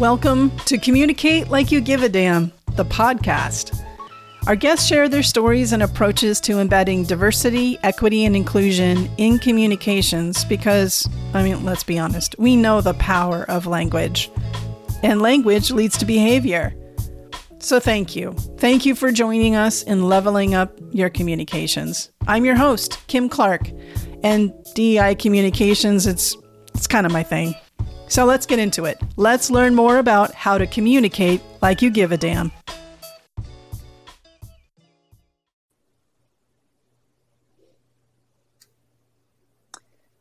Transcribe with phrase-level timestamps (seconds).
[0.00, 3.78] Welcome to Communicate Like You Give a Damn, the podcast.
[4.46, 10.42] Our guests share their stories and approaches to embedding diversity, equity, and inclusion in communications
[10.46, 14.30] because, I mean, let's be honest, we know the power of language.
[15.02, 16.74] And language leads to behavior.
[17.58, 18.32] So thank you.
[18.56, 22.10] Thank you for joining us in leveling up your communications.
[22.26, 23.70] I'm your host, Kim Clark,
[24.24, 26.34] and DEI communications, it's
[26.74, 27.54] it's kind of my thing.
[28.10, 29.00] So let's get into it.
[29.16, 32.50] Let's learn more about how to communicate like you give a damn.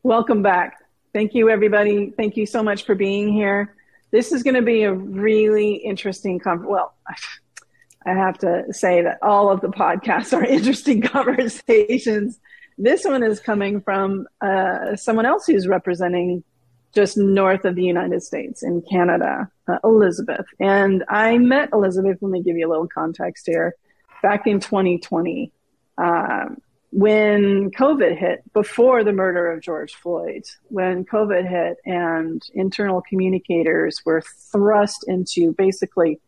[0.04, 0.78] Welcome back.
[1.14, 2.14] Thank you, everybody.
[2.16, 3.76] Thank you so much for being here.
[4.12, 6.94] This is going to be a really interesting con- well,
[8.06, 12.40] I have to say that all of the podcasts are interesting conversations.
[12.78, 16.44] This one is coming from uh, someone else who's representing
[16.94, 20.46] just north of the United States in Canada, uh, Elizabeth.
[20.60, 23.76] And I met Elizabeth, let me give you a little context here,
[24.22, 25.52] back in 2020
[25.98, 26.46] uh,
[26.92, 34.04] when COVID hit, before the murder of George Floyd, when COVID hit and internal communicators
[34.06, 36.20] were thrust into basically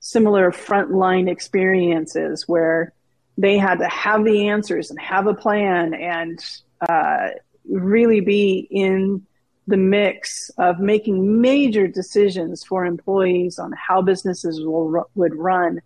[0.00, 2.92] similar frontline experiences where
[3.36, 6.44] they had to have the answers and have a plan and
[6.80, 7.28] uh,
[7.68, 9.24] really be in
[9.68, 15.80] the mix of making major decisions for employees on how businesses will, would run.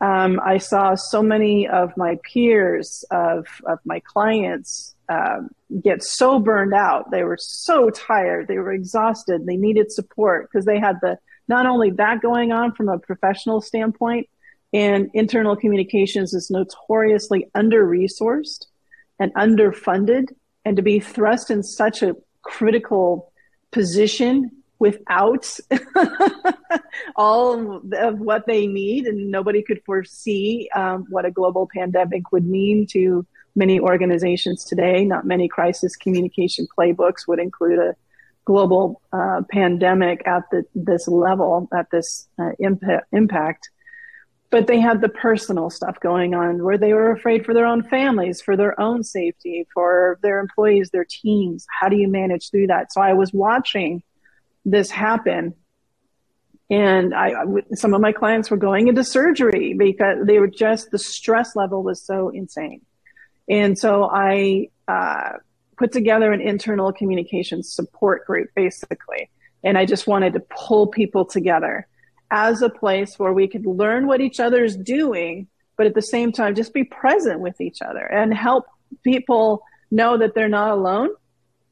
[0.00, 5.42] Um, I saw so many of my peers, of, of my clients, uh,
[5.80, 7.12] get so burned out.
[7.12, 8.48] They were so tired.
[8.48, 9.46] They were exhausted.
[9.46, 13.60] They needed support because they had the not only that going on from a professional
[13.60, 14.28] standpoint,
[14.72, 18.66] and internal communications is notoriously under resourced
[19.20, 20.32] and underfunded.
[20.64, 23.32] And to be thrust in such a critical
[23.70, 25.58] position without
[27.16, 32.46] all of what they need, and nobody could foresee um, what a global pandemic would
[32.46, 35.04] mean to many organizations today.
[35.04, 37.94] Not many crisis communication playbooks would include a
[38.44, 43.70] global uh, pandemic at the, this level, at this uh, imp- impact
[44.52, 47.82] but they had the personal stuff going on where they were afraid for their own
[47.82, 51.66] families, for their own safety, for their employees, their teams.
[51.80, 52.92] How do you manage through that?
[52.92, 54.02] So I was watching
[54.66, 55.54] this happen.
[56.68, 57.32] And I,
[57.74, 61.82] some of my clients were going into surgery because they were just, the stress level
[61.82, 62.82] was so insane.
[63.48, 65.38] And so I, uh,
[65.78, 69.30] put together an internal communications support group basically.
[69.64, 71.86] And I just wanted to pull people together
[72.32, 76.32] as a place where we could learn what each other's doing, but at the same
[76.32, 78.64] time, just be present with each other and help
[79.04, 81.10] people know that they're not alone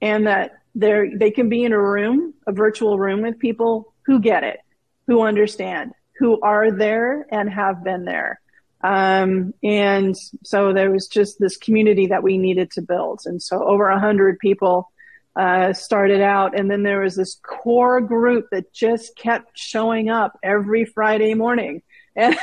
[0.02, 4.20] and that they're, they can be in a room, a virtual room with people who
[4.20, 4.60] get it,
[5.06, 8.38] who understand, who are there and have been there.
[8.82, 13.22] Um, and so there was just this community that we needed to build.
[13.24, 14.90] And so over a hundred people
[15.36, 16.58] uh, started out.
[16.58, 21.82] And then there was this core group that just kept showing up every Friday morning.
[22.16, 22.36] And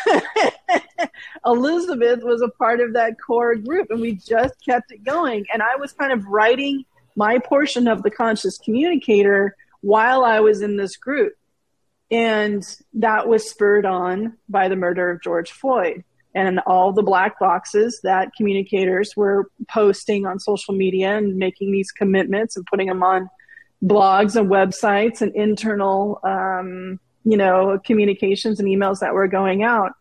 [1.46, 5.46] Elizabeth was a part of that core group, and we just kept it going.
[5.54, 10.62] And I was kind of writing my portion of the conscious communicator while I was
[10.62, 11.34] in this group.
[12.10, 16.04] And that was spurred on by the murder of George Floyd
[16.38, 21.92] and all the black boxes that communicators were posting on social media and making these
[21.92, 23.28] commitments and putting them on
[23.84, 29.94] blogs and websites and internal, um, you know, communications and emails that were going out.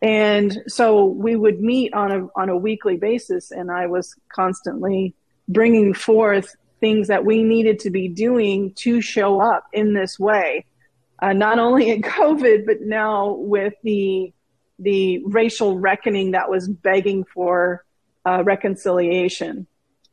[0.00, 5.14] And so we would meet on a on a weekly basis, and I was constantly
[5.48, 10.64] bringing forth things that we needed to be doing to show up in this way,
[11.20, 14.32] uh, not only in COVID, but now with the
[14.78, 17.84] the racial reckoning that was begging for
[18.26, 19.66] uh, reconciliation.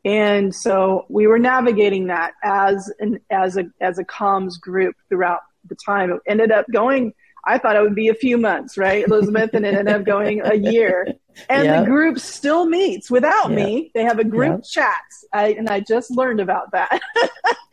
[0.03, 5.41] And so we were navigating that as an, as a as a comms group throughout
[5.67, 6.11] the time.
[6.11, 7.13] It ended up going.
[7.45, 10.41] I thought it would be a few months, right, Elizabeth, and it ended up going
[10.43, 11.07] a year.
[11.49, 13.89] And the group still meets without me.
[13.95, 17.01] They have a group chats, I, and I just learned about that.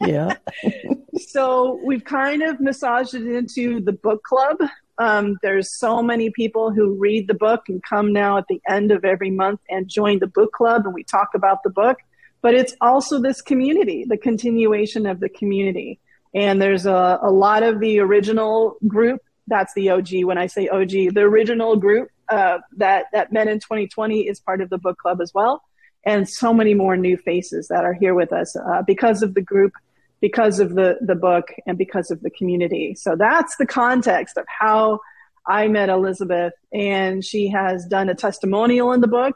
[0.00, 0.36] yeah.
[1.18, 4.56] so we've kind of massaged it into the book club,
[4.98, 8.90] um, there's so many people who read the book and come now at the end
[8.90, 11.98] of every month and join the book club and we talk about the book.
[12.42, 16.00] But it's also this community, the continuation of the community.
[16.34, 19.22] And there's a, a lot of the original group.
[19.46, 20.24] That's the OG.
[20.24, 24.60] When I say OG, the original group uh, that that Men in 2020 is part
[24.60, 25.62] of the book club as well,
[26.04, 29.40] and so many more new faces that are here with us uh, because of the
[29.40, 29.72] group
[30.20, 32.94] because of the the book and because of the community.
[32.94, 35.00] So that's the context of how
[35.46, 39.34] I met Elizabeth, and she has done a testimonial in the book.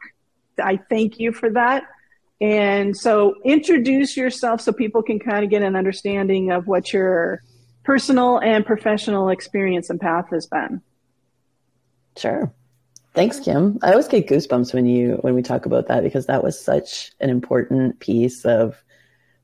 [0.62, 1.84] I thank you for that.
[2.40, 7.40] And so introduce yourself so people can kind of get an understanding of what your
[7.84, 10.82] personal and professional experience and path has been.
[12.16, 12.52] Sure.
[13.14, 13.78] Thanks, Kim.
[13.82, 17.12] I always get goosebumps when you when we talk about that because that was such
[17.20, 18.82] an important piece of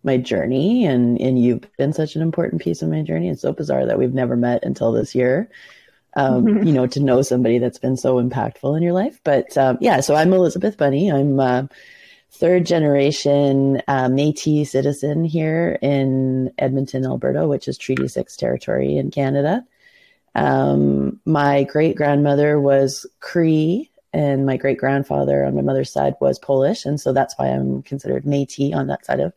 [0.05, 3.29] my journey and and you've been such an important piece of my journey.
[3.29, 5.51] It's so bizarre that we've never met until this year.
[6.15, 6.63] Um, mm-hmm.
[6.67, 9.21] you know, to know somebody that's been so impactful in your life.
[9.25, 11.13] But um, yeah, so I'm Elizabeth Bunney.
[11.13, 11.67] I'm uh,
[12.31, 19.11] third generation uh, Métis citizen here in Edmonton, Alberta, which is Treaty Six territory in
[19.11, 19.65] Canada.
[20.35, 26.39] Um, my great grandmother was Cree, and my great grandfather on my mother's side was
[26.39, 29.33] Polish, and so that's why I'm considered Métis on that side of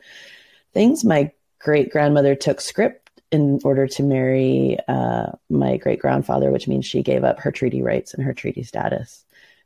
[0.74, 1.04] things.
[1.04, 6.86] My great grandmother took scrip in order to marry uh, my great grandfather, which means
[6.86, 9.24] she gave up her treaty rights and her treaty status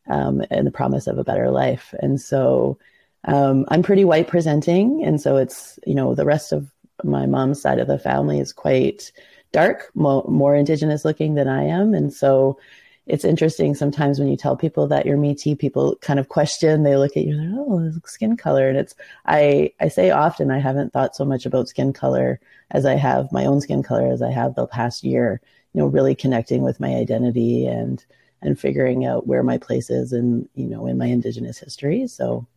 [0.08, 1.94] um, and the promise of a better life.
[2.00, 2.78] And so
[3.26, 6.70] um, I'm pretty white presenting, and so it's you know the rest of
[7.04, 9.12] my mom's side of the family is quite
[9.52, 12.60] dark, mo- more indigenous looking than I am, and so
[13.08, 16.84] it's interesting sometimes when you tell people that you're Métis, people kind of question.
[16.84, 20.60] They look at you like, "Oh, skin color," and it's I I say often I
[20.60, 22.40] haven't thought so much about skin color
[22.72, 25.42] as I have my own skin color as I have the past year.
[25.74, 28.04] You know, really connecting with my identity and
[28.42, 32.08] and figuring out where my place is in you know in my indigenous history.
[32.08, 32.48] So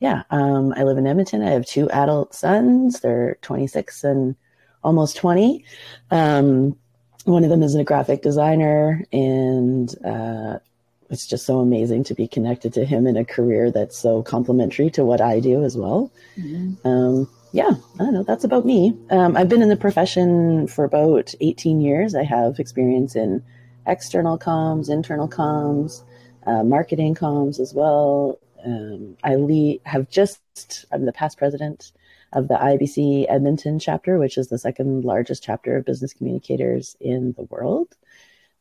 [0.00, 1.42] yeah, um, I live in Edmonton.
[1.42, 3.00] I have two adult sons.
[3.00, 4.36] They're 26 and
[4.82, 5.64] almost 20.
[6.10, 6.76] Um,
[7.28, 10.58] one of them is a graphic designer, and uh,
[11.10, 14.90] it's just so amazing to be connected to him in a career that's so complementary
[14.90, 16.10] to what I do as well.
[16.36, 16.86] Mm-hmm.
[16.86, 18.22] Um, yeah, I don't know.
[18.22, 18.96] That's about me.
[19.10, 22.14] Um, I've been in the profession for about 18 years.
[22.14, 23.42] I have experience in
[23.86, 26.02] external comms, internal comms,
[26.46, 28.38] uh, marketing comms as well.
[28.64, 31.92] Um, I lead, have just, I'm the past president
[32.32, 37.32] of the IABC Edmonton chapter, which is the second largest chapter of business communicators in
[37.32, 37.96] the world.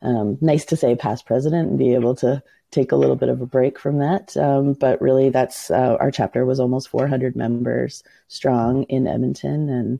[0.02, 2.42] Um, nice to say past president and be able to
[2.72, 4.36] take a little bit of a break from that.
[4.38, 10.00] Um, but really, that's uh, our chapter was almost 400 members strong in Edmonton, and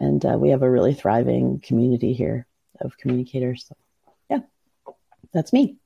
[0.00, 2.46] and uh, we have a really thriving community here
[2.80, 3.66] of communicators.
[3.68, 3.76] So,
[4.30, 4.40] yeah,
[5.32, 5.76] that's me.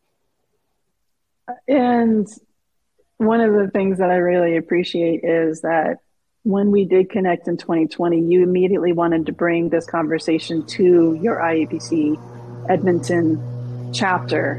[1.66, 2.28] And
[3.16, 5.98] one of the things that I really appreciate is that
[6.44, 11.36] when we did connect in 2020, you immediately wanted to bring this conversation to your
[11.36, 12.18] IABC
[12.68, 14.54] Edmonton chapter.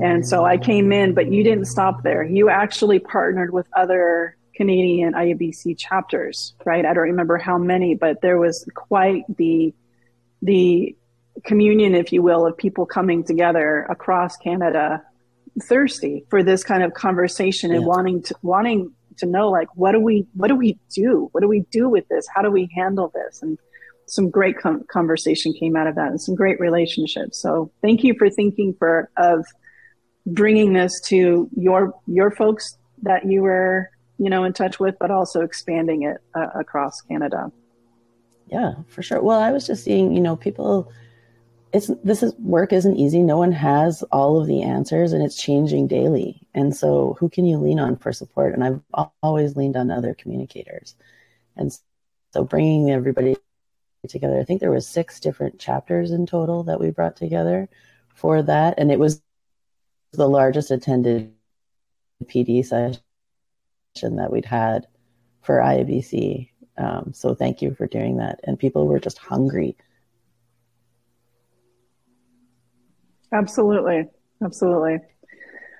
[0.00, 2.22] And so I came in, but you didn't stop there.
[2.22, 6.84] You actually partnered with other Canadian IABC chapters, right?
[6.84, 9.74] I don't remember how many, but there was quite the
[10.42, 10.96] the
[11.44, 15.02] communion, if you will, of people coming together across Canada,
[15.62, 17.78] thirsty for this kind of conversation yeah.
[17.78, 21.28] and wanting to wanting to know like what do we what do we do?
[21.32, 22.26] What do we do with this?
[22.34, 23.42] How do we handle this?
[23.42, 23.58] And
[24.06, 27.40] some great com- conversation came out of that and some great relationships.
[27.40, 29.44] So thank you for thinking for of
[30.26, 35.10] bringing this to your your folks that you were you know in touch with but
[35.10, 37.50] also expanding it uh, across canada.
[38.46, 39.22] Yeah for sure.
[39.22, 40.90] Well i was just seeing you know people
[41.76, 43.22] it's this is work isn't easy.
[43.22, 46.40] No one has all of the answers, and it's changing daily.
[46.54, 48.54] And so, who can you lean on for support?
[48.54, 48.80] And I've
[49.22, 50.94] always leaned on other communicators,
[51.54, 51.76] and
[52.32, 53.36] so bringing everybody
[54.08, 54.40] together.
[54.40, 57.68] I think there was six different chapters in total that we brought together
[58.14, 59.20] for that, and it was
[60.12, 61.34] the largest attended
[62.24, 63.02] PD session
[64.16, 64.86] that we'd had
[65.42, 66.48] for IABC.
[66.78, 68.40] Um, so thank you for doing that.
[68.44, 69.76] And people were just hungry
[73.32, 74.06] Absolutely.
[74.42, 74.98] Absolutely.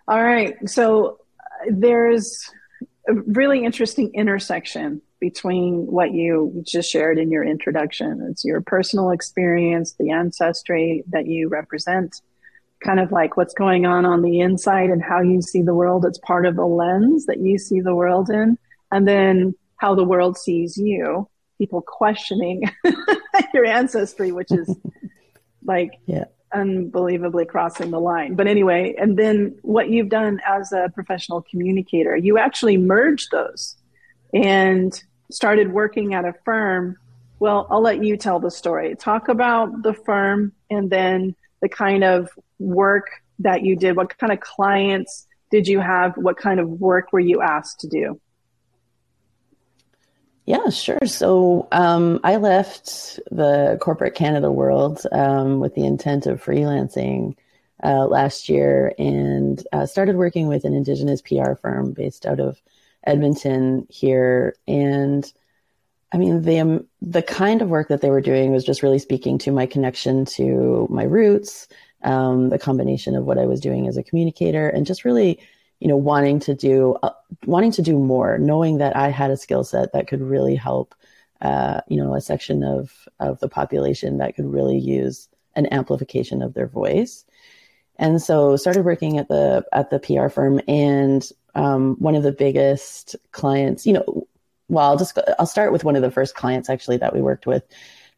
[0.09, 0.57] All right.
[0.69, 2.51] So uh, there's
[3.09, 8.27] a really interesting intersection between what you just shared in your introduction.
[8.31, 12.21] It's your personal experience, the ancestry that you represent,
[12.85, 16.05] kind of like what's going on on the inside and how you see the world.
[16.05, 18.59] It's part of the lens that you see the world in.
[18.93, 22.71] And then how the world sees you, people questioning
[23.55, 24.75] your ancestry, which is
[25.65, 26.25] like yeah
[26.57, 28.35] unbelievably crossing the line.
[28.35, 33.77] But anyway, and then what you've done as a professional communicator, you actually merged those
[34.33, 36.97] and started working at a firm.
[37.39, 38.97] Well, I'll let you tell the story.
[38.97, 43.07] Talk about the firm and then the kind of work
[43.41, 43.97] that you did.
[43.97, 46.17] What kind of clients did you have?
[46.17, 48.21] What kind of work were you asked to do?
[50.47, 51.05] Yeah, sure.
[51.07, 57.37] So um, I left the corporate Canada world um, with the intent of freelancing
[57.83, 62.63] uh, last year and uh, started working with an Indigenous PR firm based out of
[63.05, 64.55] Edmonton here.
[64.69, 65.31] And
[66.13, 69.01] I mean, the um, the kind of work that they were doing was just really
[69.01, 71.67] speaking to my connection to my roots,
[72.05, 75.41] um, the combination of what I was doing as a communicator, and just really
[75.81, 77.11] you know, wanting to do, uh,
[77.45, 80.95] wanting to do more, knowing that I had a skill set that could really help,
[81.43, 86.43] uh, you know, a section of, of the population that could really use an amplification
[86.43, 87.25] of their voice.
[87.99, 92.33] And so started working at the, at the PR firm and, um, one of the
[92.33, 94.27] biggest clients, you know,
[94.69, 97.47] well, I'll just, I'll start with one of the first clients actually that we worked
[97.47, 97.63] with.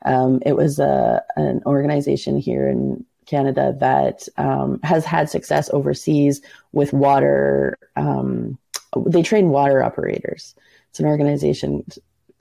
[0.05, 5.69] Um, it was a, uh, an organization here in Canada that um, has had success
[5.73, 6.41] overseas
[6.73, 7.77] with water.
[7.95, 8.59] Um,
[9.07, 10.55] they train water operators.
[10.91, 11.85] It's an organization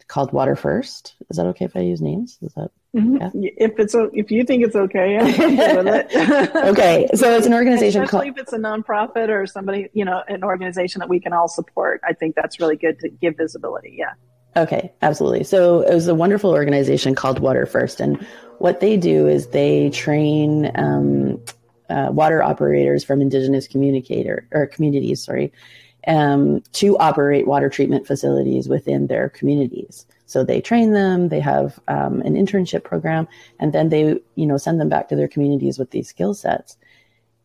[0.07, 1.15] called Water First.
[1.29, 2.37] Is that okay if I use names?
[2.41, 3.17] Is that mm-hmm.
[3.17, 3.51] yeah?
[3.57, 5.13] if it's if you think it's okay?
[5.13, 8.37] Yeah, okay, so it's an organization especially called.
[8.37, 11.99] if it's a nonprofit or somebody you know an organization that we can all support.
[12.07, 13.95] I think that's really good to give visibility.
[13.97, 14.13] Yeah.
[14.57, 15.43] Okay, absolutely.
[15.43, 18.17] So it was a wonderful organization called Water First, and
[18.57, 21.39] what they do is they train um,
[21.91, 25.53] uh, water operators from Indigenous communicator or communities, sorry,
[26.07, 30.07] um, to operate water treatment facilities within their communities.
[30.25, 33.27] So they train them, they have um, an internship program,
[33.59, 36.77] and then they, you know, send them back to their communities with these skill sets.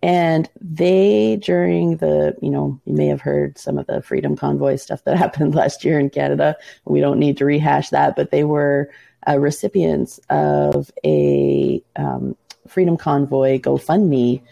[0.03, 4.77] And they, during the, you know, you may have heard some of the Freedom Convoy
[4.77, 6.57] stuff that happened last year in Canada.
[6.85, 8.91] We don't need to rehash that, but they were
[9.29, 14.43] uh, recipients of a um, Freedom Convoy GoFundMe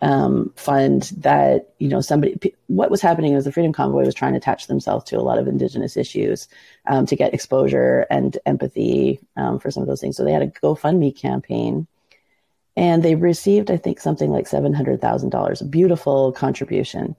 [0.00, 4.32] um, fund that, you know, somebody, what was happening was the Freedom Convoy was trying
[4.32, 6.48] to attach themselves to a lot of Indigenous issues
[6.86, 10.16] um, to get exposure and empathy um, for some of those things.
[10.16, 11.86] So they had a GoFundMe campaign
[12.76, 17.16] and they received, I think, something like $700,000, a beautiful contribution.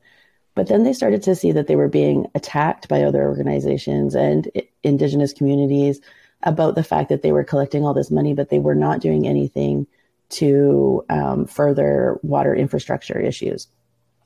[0.53, 4.49] But then they started to see that they were being attacked by other organizations and
[4.83, 5.99] indigenous communities
[6.43, 9.27] about the fact that they were collecting all this money, but they were not doing
[9.27, 9.87] anything
[10.29, 13.67] to um, further water infrastructure issues.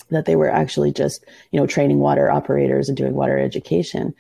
[0.10, 4.14] That they were actually just, you know, training water operators and doing water education.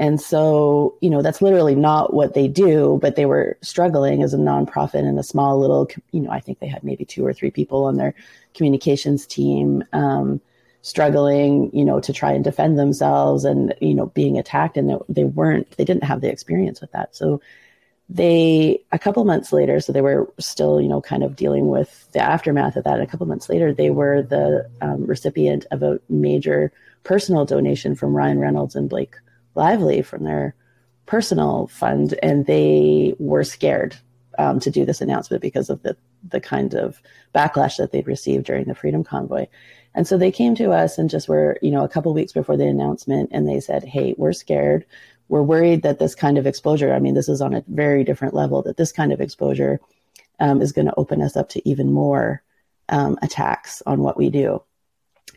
[0.00, 4.32] And so, you know, that's literally not what they do, but they were struggling as
[4.32, 7.34] a nonprofit in a small little, you know, I think they had maybe two or
[7.34, 8.14] three people on their
[8.54, 10.40] communications team, um,
[10.80, 14.78] struggling, you know, to try and defend themselves and, you know, being attacked.
[14.78, 17.14] And they weren't, they didn't have the experience with that.
[17.14, 17.42] So
[18.08, 22.10] they, a couple months later, so they were still, you know, kind of dealing with
[22.12, 23.02] the aftermath of that.
[23.02, 26.72] A couple months later, they were the um, recipient of a major
[27.04, 29.16] personal donation from Ryan Reynolds and Blake
[29.54, 30.54] Lively from their
[31.06, 33.96] personal fund, and they were scared
[34.38, 35.96] um, to do this announcement because of the
[36.28, 37.00] the kind of
[37.34, 39.46] backlash that they'd received during the Freedom Convoy.
[39.94, 42.56] And so they came to us and just were, you know, a couple weeks before
[42.56, 44.84] the announcement, and they said, "Hey, we're scared.
[45.28, 46.92] We're worried that this kind of exposure.
[46.92, 48.62] I mean, this is on a very different level.
[48.62, 49.80] That this kind of exposure
[50.38, 52.42] um, is going to open us up to even more
[52.88, 54.62] um, attacks on what we do."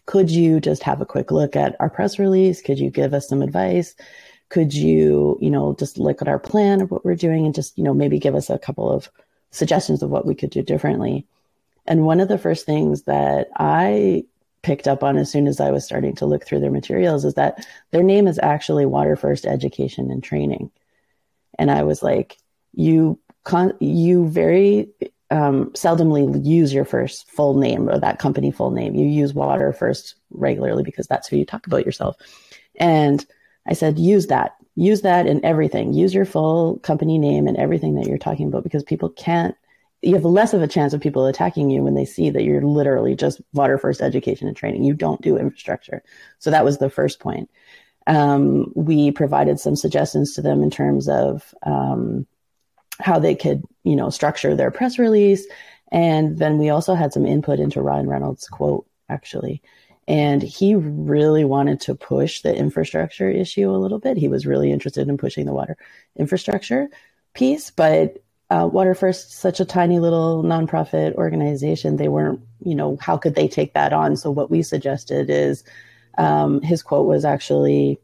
[0.05, 2.61] Could you just have a quick look at our press release?
[2.61, 3.95] Could you give us some advice?
[4.49, 7.77] Could you, you know, just look at our plan of what we're doing and just,
[7.77, 9.09] you know, maybe give us a couple of
[9.51, 11.25] suggestions of what we could do differently?
[11.85, 14.25] And one of the first things that I
[14.61, 17.33] picked up on as soon as I was starting to look through their materials is
[17.33, 20.71] that their name is actually Water First Education and Training.
[21.59, 22.37] And I was like,
[22.73, 24.89] you con- you very
[25.33, 28.93] um, seldomly use your first full name or that company full name.
[28.93, 32.15] You use water first regularly because that's who you talk about yourself.
[32.75, 33.25] And
[33.67, 34.55] I said, use that.
[34.75, 35.93] Use that in everything.
[35.93, 39.55] Use your full company name and everything that you're talking about because people can't,
[40.03, 42.61] you have less of a chance of people attacking you when they see that you're
[42.61, 44.83] literally just water first education and training.
[44.83, 46.03] You don't do infrastructure.
[46.37, 47.49] So that was the first point.
[48.05, 52.27] Um, we provided some suggestions to them in terms of um,
[53.03, 55.45] how they could, you know, structure their press release.
[55.91, 59.61] And then we also had some input into Ryan Reynolds' quote, actually.
[60.07, 64.17] And he really wanted to push the infrastructure issue a little bit.
[64.17, 65.77] He was really interested in pushing the water
[66.17, 66.87] infrastructure
[67.33, 72.97] piece, but uh, Water First, such a tiny little nonprofit organization, they weren't, you know,
[73.01, 74.15] how could they take that on?
[74.15, 75.63] So what we suggested is
[76.17, 77.99] um, his quote was actually,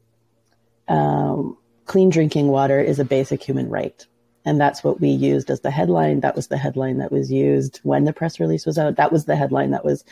[0.87, 4.05] um, clean drinking water is a basic human right.
[4.49, 6.21] And that's what we used as the headline.
[6.21, 8.95] That was the headline that was used when the press release was out.
[8.95, 10.03] That was the headline that was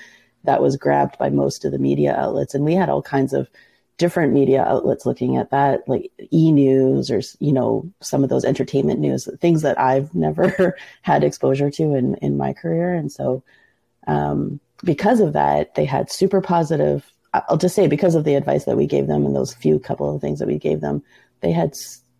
[0.43, 2.53] that was grabbed by most of the media outlets.
[2.53, 3.49] And we had all kinds of
[3.97, 8.45] different media outlets looking at that, like e news or, you know, some of those
[8.45, 12.93] entertainment news, things that I've never had exposure to in, in my career.
[12.93, 13.41] And so,
[14.05, 17.11] um, because of that, they had super positive.
[17.33, 20.13] I'll just say because of the advice that we gave them and those few couple
[20.13, 21.01] of things that we gave them,
[21.41, 21.73] they had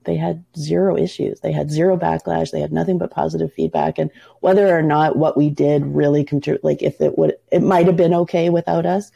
[0.07, 1.41] they had zero issues.
[1.41, 2.49] They had zero backlash.
[2.49, 3.99] They had nothing but positive feedback.
[3.99, 4.09] And
[4.39, 7.97] whether or not what we did really contribute, like if it would, it might have
[7.97, 9.11] been okay without us.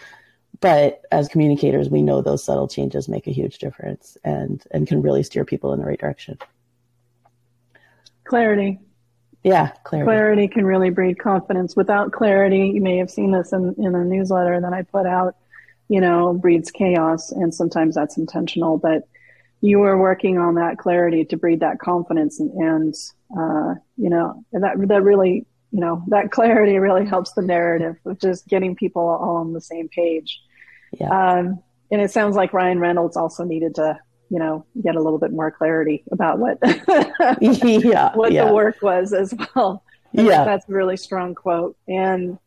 [0.59, 5.01] But as communicators, we know those subtle changes make a huge difference and and can
[5.01, 6.37] really steer people in the right direction.
[8.25, 8.79] Clarity.
[9.43, 10.05] Yeah, clarity.
[10.05, 11.75] Clarity can really breed confidence.
[11.75, 15.35] Without clarity, you may have seen this in, in a newsletter that I put out,
[15.87, 17.31] you know, breeds chaos.
[17.31, 19.07] And sometimes that's intentional, but
[19.61, 22.95] you were working on that clarity to breed that confidence and, and
[23.37, 27.95] uh, you know and that that really you know that clarity really helps the narrative
[28.05, 30.39] of just getting people all on the same page
[30.99, 31.09] yeah.
[31.09, 33.97] Um, and it sounds like ryan reynolds also needed to
[34.29, 36.57] you know get a little bit more clarity about what
[37.41, 38.45] yeah, what yeah.
[38.45, 42.37] the work was as well yeah that's a really strong quote and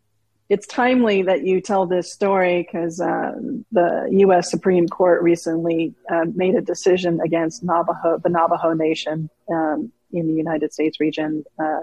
[0.48, 3.32] it's timely that you tell this story because uh,
[3.72, 4.50] the U.S.
[4.50, 10.34] Supreme Court recently uh, made a decision against Navajo, the Navajo Nation um, in the
[10.34, 11.80] United States region, uh,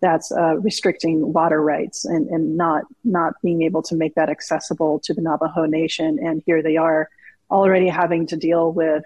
[0.00, 4.98] that's uh, restricting water rights and, and not not being able to make that accessible
[5.04, 6.18] to the Navajo Nation.
[6.20, 7.08] And here they are,
[7.52, 9.04] already having to deal with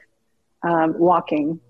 [0.62, 1.60] um, walking.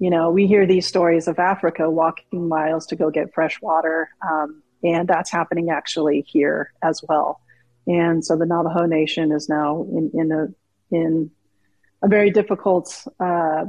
[0.00, 4.10] You know, we hear these stories of Africa walking miles to go get fresh water.
[4.26, 7.40] Um, and that's happening actually here as well.
[7.86, 10.48] And so the Navajo Nation is now in, in a
[10.90, 11.30] in
[12.02, 13.64] a very difficult uh,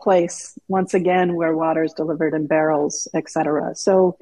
[0.00, 3.74] place once again, where water is delivered in barrels, etc.
[3.74, 4.18] So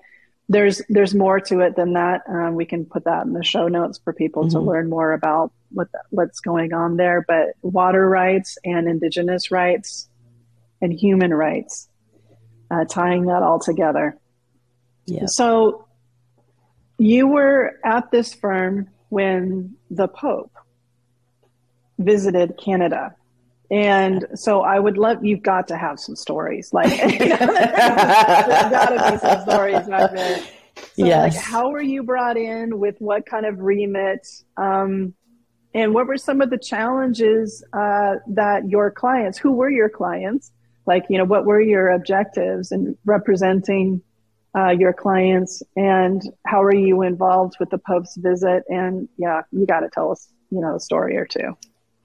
[0.49, 2.23] there's there's more to it than that.
[2.29, 4.53] Um, we can put that in the show notes for people mm-hmm.
[4.53, 7.25] to learn more about what the, what's going on there.
[7.27, 10.09] But water rights and indigenous rights
[10.81, 11.89] and human rights,
[12.71, 14.17] uh, tying that all together.
[15.07, 15.27] Yeah.
[15.27, 15.87] So
[17.01, 20.53] you were at this firm when the Pope
[21.99, 23.15] visited Canada.
[23.71, 26.75] And so I would love, you've got to have some stories.
[26.75, 30.39] Like, you know, there's got to be some stories out there.
[30.77, 31.35] So, yes.
[31.35, 34.29] like, how were you brought in with what kind of remit?
[34.59, 35.15] Um,
[35.73, 40.53] and what were some of the challenges uh, that your clients, who were your clients?
[40.87, 44.03] Like, you know, what were your objectives in representing
[44.57, 48.65] uh, your clients and how are you involved with the Pope's visit?
[48.69, 51.57] And yeah, you got to tell us, you know, a story or two.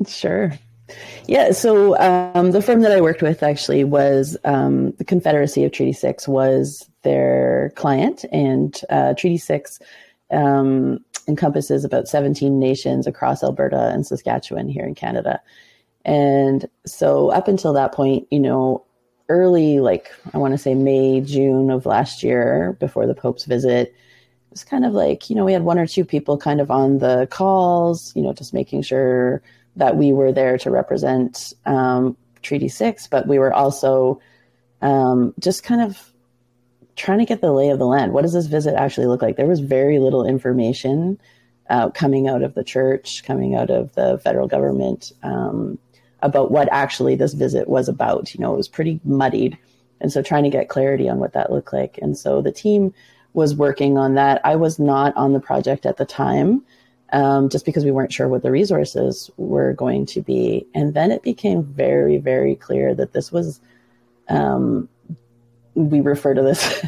[0.07, 0.51] Sure.
[1.27, 5.71] Yeah, so um, the firm that I worked with actually was um, the Confederacy of
[5.71, 9.79] Treaty Six was their client, and uh, Treaty Six
[10.29, 15.41] um, encompasses about 17 nations across Alberta and Saskatchewan here in Canada.
[16.03, 18.85] And so up until that point, you know,
[19.29, 23.89] early, like I want to say May, June of last year, before the Pope's visit,
[23.89, 23.95] it
[24.51, 26.99] was kind of like, you know, we had one or two people kind of on
[26.99, 29.41] the calls, you know, just making sure
[29.75, 34.21] that we were there to represent um, Treaty 6, but we were also
[34.81, 36.11] um, just kind of
[36.95, 38.13] trying to get the lay of the land.
[38.13, 39.35] What does this visit actually look like?
[39.35, 41.19] There was very little information
[41.69, 45.11] uh, coming out of the church, coming out of the federal government.
[45.23, 45.77] Um,
[46.25, 48.33] about what actually this visit was about.
[48.33, 49.57] You know, it was pretty muddied.
[50.01, 51.99] And so trying to get clarity on what that looked like.
[52.01, 52.93] And so the team
[53.33, 54.41] was working on that.
[54.43, 56.63] I was not on the project at the time,
[57.13, 60.65] um, just because we weren't sure what the resources were going to be.
[60.73, 63.61] And then it became very, very clear that this was,
[64.27, 64.89] um,
[65.75, 66.85] we refer to this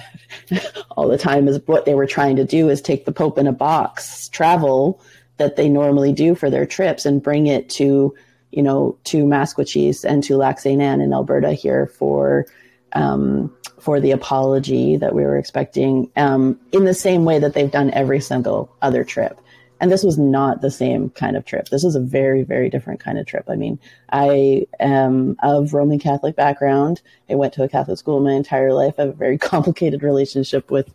[0.91, 3.47] all the time as what they were trying to do is take the Pope in
[3.47, 4.99] a box, travel
[5.37, 8.15] that they normally do for their trips and bring it to
[8.51, 10.81] you know, to Maskwacis and to Lac St.
[10.81, 12.45] Anne in Alberta here for
[12.93, 17.71] um, for the apology that we were expecting um, in the same way that they've
[17.71, 19.39] done every single other trip.
[19.79, 21.69] And this was not the same kind of trip.
[21.69, 23.45] This was a very, very different kind of trip.
[23.47, 23.79] I mean,
[24.11, 27.01] I am of Roman Catholic background.
[27.29, 28.95] I went to a Catholic school my entire life.
[28.97, 30.91] I have a very complicated relationship with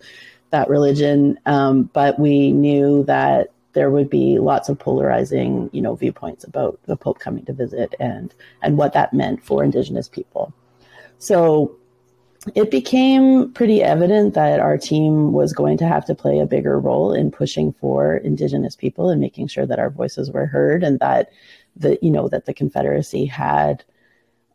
[0.51, 1.39] that religion.
[1.47, 6.79] Um, but we knew that there would be lots of polarizing, you know, viewpoints about
[6.85, 10.53] the Pope coming to visit and and what that meant for Indigenous people.
[11.19, 11.77] So
[12.55, 16.79] it became pretty evident that our team was going to have to play a bigger
[16.79, 20.99] role in pushing for Indigenous people and making sure that our voices were heard and
[20.99, 21.31] that
[21.77, 23.85] the you know that the Confederacy had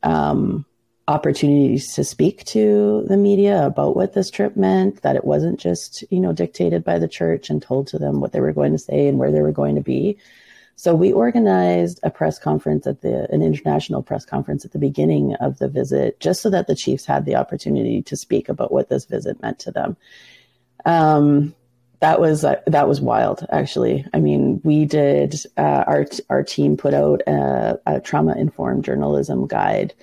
[0.04, 0.66] um,
[1.08, 6.04] opportunities to speak to the media about what this trip meant, that it wasn't just,
[6.10, 8.80] you know, dictated by the church and told to them what they were going to
[8.80, 10.18] say and where they were going to be.
[10.76, 15.34] So we organized a press conference at the an international press conference at the beginning
[15.36, 18.90] of the visit, just so that the chiefs had the opportunity to speak about what
[18.90, 19.98] this visit meant to them.
[20.86, 21.56] Um,
[22.00, 24.06] that was uh, that was wild, actually.
[24.14, 29.48] I mean, we did uh, our our team put out a, a trauma informed journalism
[29.48, 29.96] guide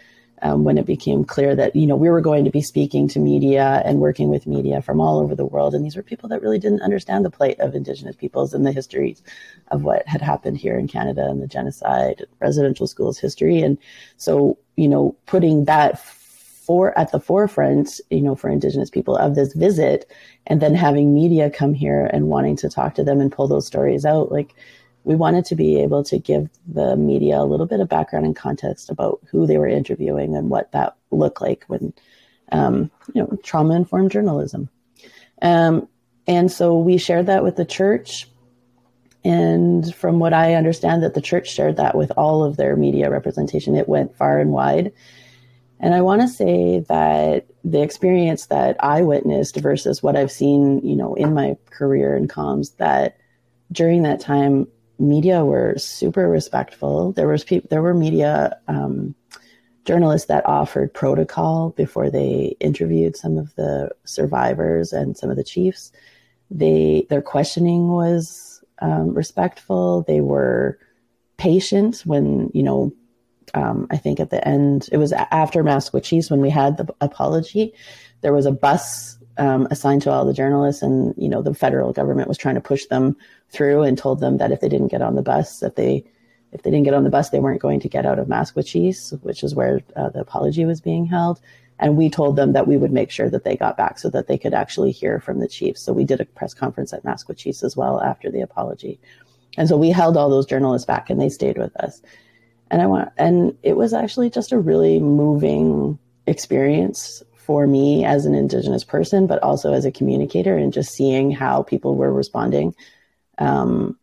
[0.45, 3.19] um, when it became clear that you know we were going to be speaking to
[3.19, 6.43] media and working with media from all over the world, and these were people that
[6.43, 9.23] really didn't understand the plight of Indigenous peoples and the histories
[9.69, 13.79] of what had happened here in Canada and the genocide, residential schools history, and
[14.19, 15.99] so you know putting that
[16.65, 20.11] for at the forefront, you know, for Indigenous people of this visit,
[20.47, 23.67] and then having media come here and wanting to talk to them and pull those
[23.67, 24.55] stories out, like
[25.05, 28.35] we wanted to be able to give the media a little bit of background and
[28.35, 31.93] context about who they were interviewing and what that looked like when,
[32.53, 34.69] um, you know, trauma informed journalism.
[35.43, 35.88] Um,
[36.27, 38.29] and so we shared that with the church.
[39.25, 43.11] And from what I understand, that the church shared that with all of their media
[43.11, 43.77] representation.
[43.77, 44.93] It went far and wide.
[45.81, 50.81] And I want to say that the experience that I witnessed versus what I've seen,
[50.87, 53.19] you know, in my career in comms, that
[53.73, 54.67] during that time,
[54.99, 57.13] media were super respectful.
[57.13, 59.15] There was pe- there were media um,
[59.85, 65.45] journalists that offered protocol before they interviewed some of the survivors and some of the
[65.45, 65.93] chiefs.
[66.51, 70.03] They their questioning was um, respectful.
[70.03, 70.79] They were
[71.37, 72.93] patient when you know.
[73.53, 77.73] Um, I think at the end, it was after Maskwacis when we had the apology.
[78.21, 81.92] There was a bus um, assigned to all the journalists, and you know the federal
[81.92, 83.16] government was trying to push them
[83.51, 86.05] through and told them that if they didn't get on the bus, that they
[86.53, 89.20] if they didn't get on the bus, they weren't going to get out of Maskwacis,
[89.23, 91.40] which is where uh, the apology was being held.
[91.81, 94.29] And we told them that we would make sure that they got back so that
[94.29, 95.83] they could actually hear from the chiefs.
[95.83, 99.01] So we did a press conference at Maskwacis as well after the apology.
[99.59, 102.01] And so we held all those journalists back and they stayed with us.
[102.70, 108.25] And I want, and it was actually just a really moving experience for me as
[108.25, 112.75] an Indigenous person, but also as a communicator and just seeing how people were responding
[113.39, 113.99] um,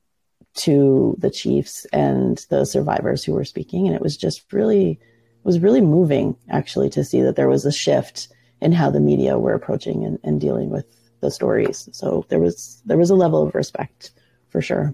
[0.54, 3.88] to the chiefs and the survivors who were speaking.
[3.88, 7.66] And it was just really, it was really moving actually to see that there was
[7.66, 8.28] a shift
[8.62, 10.86] in how the media were approaching and, and dealing with
[11.22, 11.90] the stories.
[11.94, 14.12] So there was, there was a level of respect
[14.50, 14.94] for sure.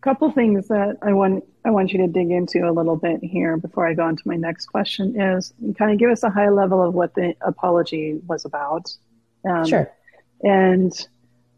[0.00, 3.56] Couple things that I want I want you to dig into a little bit here
[3.56, 6.50] before I go on to my next question is kind of give us a high
[6.50, 8.90] level of what the apology was about.
[9.48, 9.92] Um, sure.
[10.42, 10.92] And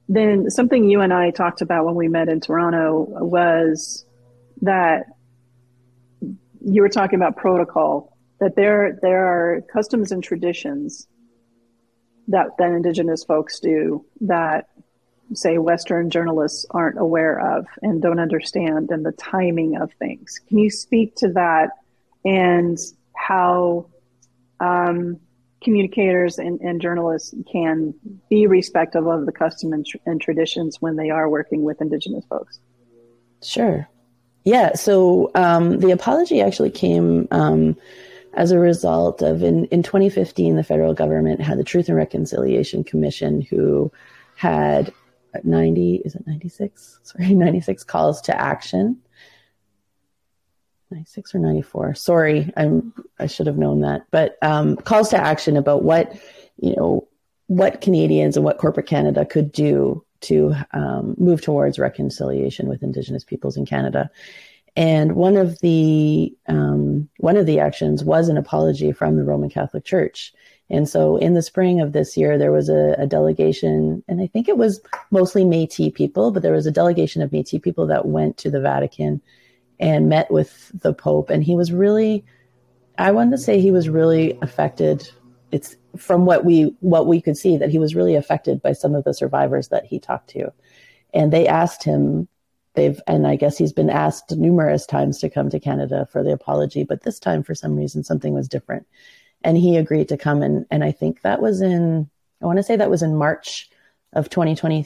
[0.09, 4.05] then something you and I talked about when we met in Toronto was
[4.63, 5.07] that
[6.61, 11.07] you were talking about protocol, that there there are customs and traditions
[12.29, 14.70] that that indigenous folks do that
[15.35, 20.41] say Western journalists aren't aware of and don't understand and the timing of things.
[20.49, 21.71] Can you speak to that
[22.25, 22.79] and
[23.15, 23.87] how
[24.61, 25.19] um,
[25.63, 27.95] communicators and, and, journalists can
[28.29, 32.25] be respectful of the custom and, tr- and, traditions when they are working with Indigenous
[32.27, 32.59] folks?
[33.43, 33.89] Sure.
[34.45, 34.75] Yeah.
[34.75, 37.77] So um, the apology actually came um,
[38.35, 42.85] as a result of in, in 2015, the federal government had the Truth and Reconciliation
[42.85, 43.91] Commission who
[44.37, 44.93] had
[45.43, 47.01] 90, is it 96?
[47.03, 49.01] Sorry, 96 calls to action.
[50.91, 54.07] 96 or 94 sorry i'm i should have known that.
[54.11, 56.19] But um, calls to action about what
[56.57, 57.09] you know
[57.47, 63.25] what canadians and what corporate canada could do to um, move towards reconciliation with indigenous
[63.25, 64.11] peoples in canada.
[64.77, 69.51] And one of the um, one of the actions was an apology from the roman
[69.51, 70.33] catholic church
[70.71, 74.27] and so in the spring of this year there was a, a delegation and i
[74.27, 74.81] think it was
[75.11, 78.61] mostly Métis people but there was a delegation of Métis people that went to the
[78.61, 79.21] vatican
[79.81, 81.31] and met with the Pope.
[81.31, 82.25] And he was really,
[82.99, 85.11] I wanted to say he was really affected.
[85.51, 88.95] It's from what we what we could see that he was really affected by some
[88.95, 90.53] of the survivors that he talked to.
[91.13, 92.29] And they asked him,
[92.75, 96.33] they've and I guess he's been asked numerous times to come to Canada for the
[96.33, 98.87] apology, but this time for some reason something was different.
[99.43, 102.09] And he agreed to come and and I think that was in
[102.43, 103.71] I want to say that was in March
[104.13, 104.85] of 2020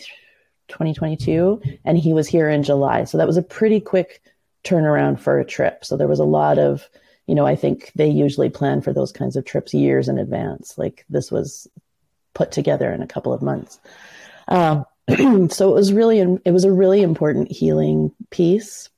[0.69, 3.05] 2022 and he was here in July.
[3.05, 4.23] So that was a pretty quick
[4.65, 5.85] turnaround for a trip.
[5.85, 6.89] So there was a lot of,
[7.27, 10.77] you know, I think they usually plan for those kinds of trips years in advance.
[10.79, 11.69] Like this was
[12.33, 13.79] put together in a couple of months.
[14.49, 14.85] Um,
[15.51, 18.89] so it was really, it was a really important healing piece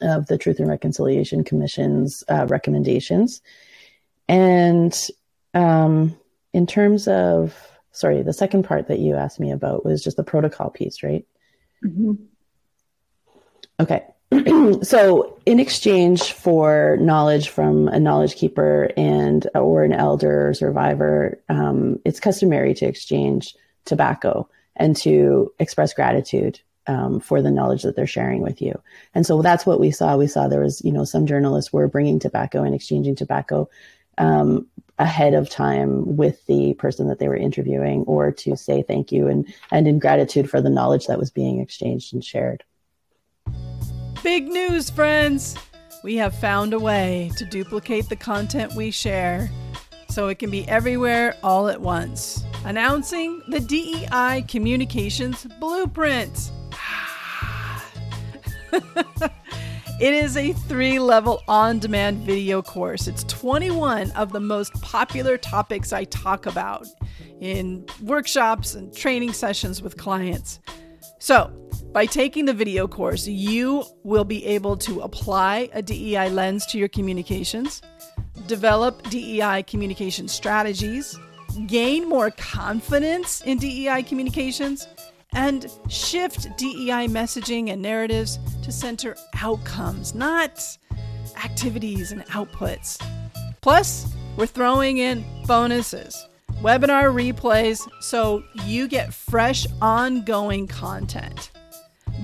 [0.00, 3.40] of the Truth and Reconciliation Commission's uh, recommendations.
[4.28, 4.96] And
[5.52, 6.16] um,
[6.52, 7.56] in terms of,
[7.92, 11.26] sorry, the second part that you asked me about was just the protocol piece, right?
[11.84, 12.12] Mm-hmm.
[13.80, 14.04] Okay.
[14.82, 21.38] so in exchange for knowledge from a knowledge keeper and or an elder or survivor
[21.48, 27.96] um, it's customary to exchange tobacco and to express gratitude um, for the knowledge that
[27.96, 28.80] they're sharing with you
[29.14, 31.86] and so that's what we saw we saw there was you know some journalists were
[31.86, 33.68] bringing tobacco and exchanging tobacco
[34.18, 34.66] um,
[34.98, 39.26] ahead of time with the person that they were interviewing or to say thank you
[39.26, 42.62] and and in gratitude for the knowledge that was being exchanged and shared
[44.24, 45.54] Big news, friends!
[46.02, 49.50] We have found a way to duplicate the content we share
[50.08, 52.42] so it can be everywhere all at once.
[52.64, 56.52] Announcing the DEI Communications Blueprint.
[60.00, 63.06] it is a three level on demand video course.
[63.06, 66.86] It's 21 of the most popular topics I talk about
[67.40, 70.58] in workshops and training sessions with clients.
[71.20, 71.52] So,
[71.92, 76.78] by taking the video course, you will be able to apply a DEI lens to
[76.78, 77.80] your communications,
[78.48, 81.16] develop DEI communication strategies,
[81.68, 84.88] gain more confidence in DEI communications,
[85.34, 90.64] and shift DEI messaging and narratives to center outcomes, not
[91.42, 93.04] activities and outputs.
[93.60, 96.28] Plus, we're throwing in bonuses,
[96.62, 101.50] webinar replays, so you get fresh, ongoing content.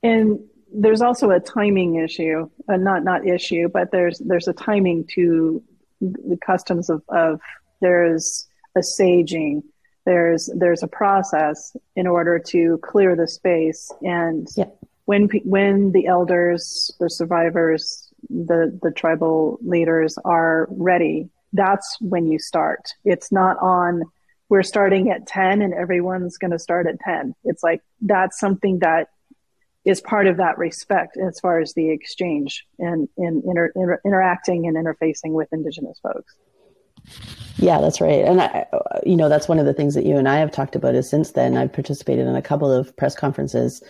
[0.03, 0.39] And
[0.73, 5.63] there's also a timing issue, uh, not not issue, but there's there's a timing to
[6.01, 7.39] the customs of, of
[7.82, 9.63] there's a saging,
[10.06, 14.47] there's there's a process in order to clear the space and
[15.08, 22.38] when when the elders, the survivors, the the tribal leaders are ready, that's when you
[22.38, 22.93] start.
[23.06, 24.03] It's not on
[24.49, 27.36] we're starting at 10 and everyone's going to start at 10.
[27.43, 29.10] It's like that's something that
[29.88, 34.67] is part of that respect as far as the exchange and in inter, inter, interacting
[34.67, 36.36] and interfacing with indigenous folks.
[37.56, 38.26] Yeah, that's right.
[38.26, 38.65] And I,
[39.06, 41.10] you know, that's one of the things that you and I have talked about is
[41.10, 43.82] since then I've participated in a couple of press conferences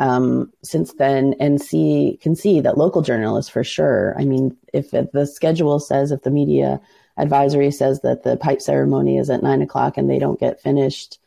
[0.00, 4.14] um, since then and see can see that local journalists for sure.
[4.18, 6.80] I mean, if the schedule says if the media
[7.18, 11.18] advisory says that the pipe ceremony is at nine o'clock and they don't get finished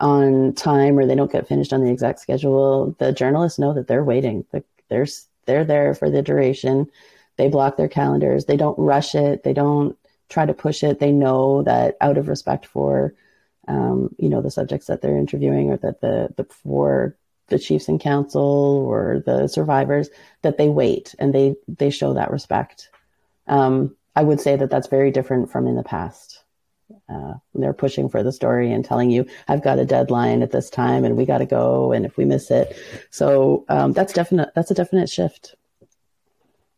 [0.00, 3.86] on time or they don't get finished on the exact schedule, the journalists know that
[3.86, 4.44] they're waiting.
[4.88, 5.06] They're
[5.46, 6.90] they're there for the duration.
[7.36, 8.44] They block their calendars.
[8.44, 9.42] They don't rush it.
[9.42, 9.96] They don't
[10.28, 10.98] try to push it.
[10.98, 13.14] They know that out of respect for
[13.68, 17.16] um, you know the subjects that they're interviewing or that the the for
[17.48, 20.08] the chiefs and council or the survivors
[20.42, 22.90] that they wait and they they show that respect.
[23.46, 26.39] Um, I would say that that's very different from in the past.
[27.08, 30.70] Uh, they're pushing for the story and telling you, "I've got a deadline at this
[30.70, 32.76] time, and we got to go, and if we miss it."
[33.10, 34.50] So um, that's definite.
[34.54, 35.54] That's a definite shift.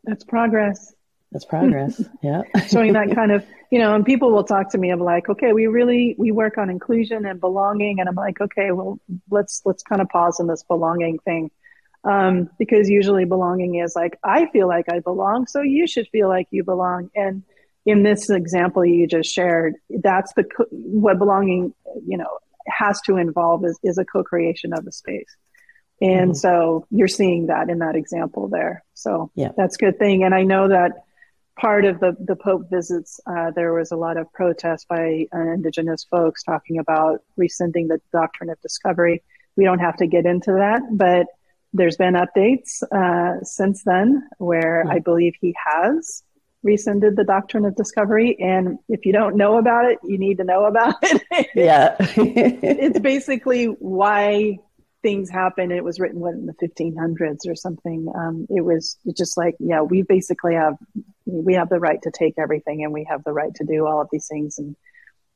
[0.05, 0.95] That's progress.
[1.33, 2.03] That's progress.
[2.23, 2.43] yeah.
[2.69, 5.53] Showing that kind of, you know, and people will talk to me of like, okay,
[5.53, 8.01] we really, we work on inclusion and belonging.
[8.01, 11.51] And I'm like, okay, well, let's, let's kind of pause on this belonging thing.
[12.05, 15.47] Um, because usually belonging is like, I feel like I belong.
[15.47, 17.11] So you should feel like you belong.
[17.15, 17.45] And
[17.85, 21.75] in this example you just shared, that's the, what belonging,
[22.07, 25.37] you know, has to involve is, is a co-creation of a space.
[26.01, 26.35] And mm-hmm.
[26.35, 28.85] so you're seeing that in that example there.
[28.95, 29.51] So yeah.
[29.57, 30.25] that's a good thing.
[30.25, 31.05] And I know that
[31.59, 35.53] part of the, the Pope visits, uh, there was a lot of protest by uh,
[35.53, 39.23] indigenous folks talking about rescinding the doctrine of discovery.
[39.57, 41.27] We don't have to get into that, but
[41.73, 46.23] there's been updates uh, since then where I believe he has
[46.63, 48.37] rescinded the doctrine of discovery.
[48.39, 51.49] And if you don't know about it, you need to know about it.
[51.55, 51.97] yeah.
[52.01, 54.59] it's basically why
[55.03, 55.73] things happen.
[55.73, 58.11] It was written what, in the 1500s or something.
[58.15, 60.77] Um, it was just like, yeah, we basically have
[61.25, 64.01] we have the right to take everything, and we have the right to do all
[64.01, 64.77] of these things, and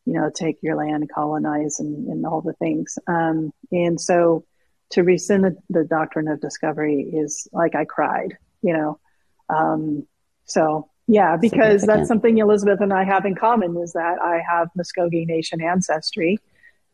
[0.04, 2.98] you know, take your land, colonize, and, and all the things.
[3.06, 4.44] Um, and so,
[4.90, 9.00] to rescind the, the, doctrine of discovery is like I cried, you know.
[9.48, 10.06] Um,
[10.44, 14.68] so yeah, because that's something Elizabeth and I have in common is that I have
[14.76, 16.38] Muskogee Nation ancestry.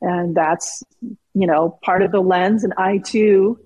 [0.01, 0.83] And that's
[1.35, 2.65] you know part of the lens.
[2.65, 3.59] And i too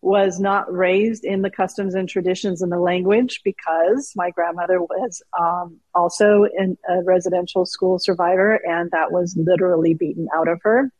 [0.00, 5.20] was not raised in the customs and traditions and the language because my grandmother was
[5.36, 10.92] um, also in a residential school survivor and that was literally beaten out of her.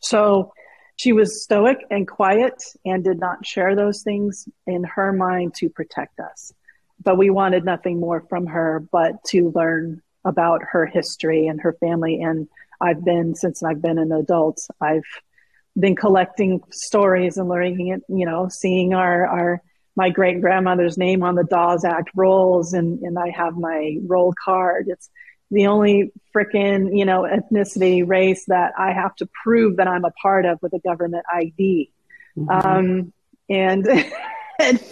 [0.00, 0.52] So
[0.96, 5.70] she was stoic and quiet and did not share those things in her mind to
[5.70, 6.52] protect us
[7.02, 11.74] but we wanted nothing more from her but to learn about her history and her
[11.80, 12.20] family.
[12.22, 12.48] And
[12.80, 15.04] I've been, since I've been an adult, I've
[15.78, 19.62] been collecting stories and learning it, you know, seeing our, our,
[19.96, 24.32] my great grandmother's name on the Dawes Act rolls and, and I have my roll
[24.44, 24.86] card.
[24.88, 25.10] It's
[25.50, 30.10] the only freaking, you know, ethnicity race that I have to prove that I'm a
[30.10, 31.90] part of with a government ID.
[32.38, 32.48] Mm-hmm.
[32.48, 33.12] Um,
[33.50, 33.86] and,
[34.58, 34.82] and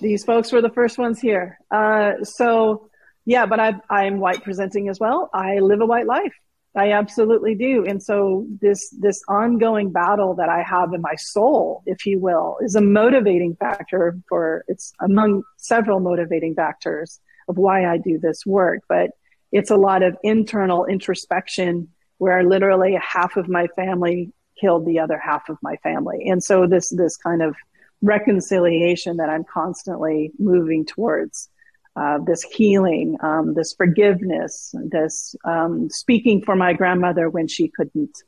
[0.00, 1.58] these folks were the first ones here.
[1.70, 2.88] Uh, so
[3.24, 5.30] yeah, but I, I'm white presenting as well.
[5.32, 6.34] I live a white life.
[6.76, 7.84] I absolutely do.
[7.86, 12.58] And so this, this ongoing battle that I have in my soul, if you will,
[12.62, 18.44] is a motivating factor for, it's among several motivating factors of why I do this
[18.44, 18.80] work.
[18.88, 19.10] But
[19.52, 25.18] it's a lot of internal introspection where literally half of my family killed the other
[25.18, 26.26] half of my family.
[26.28, 27.54] And so this, this kind of
[28.02, 31.48] reconciliation that I'm constantly moving towards
[31.96, 38.18] uh, this healing, um, this forgiveness, this um, speaking for my grandmother when she couldn't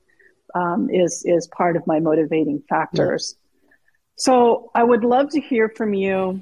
[0.55, 3.35] um, is is part of my motivating factors.
[3.37, 3.71] Yeah.
[4.17, 6.41] So I would love to hear from you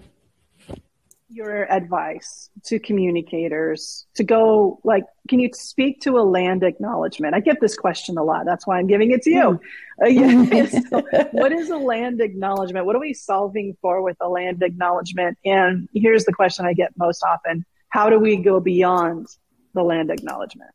[1.34, 7.34] your advice to communicators to go like can you speak to a land acknowledgement?
[7.34, 8.44] I get this question a lot.
[8.44, 9.60] That's why i'm giving it to you.
[10.00, 10.66] Uh, yeah.
[10.90, 12.86] so what is a land acknowledgement?
[12.86, 15.36] What are we solving for with a land acknowledgement?
[15.44, 17.64] And here's the question i get most often.
[17.88, 19.26] How do we go beyond
[19.74, 20.70] the land acknowledgement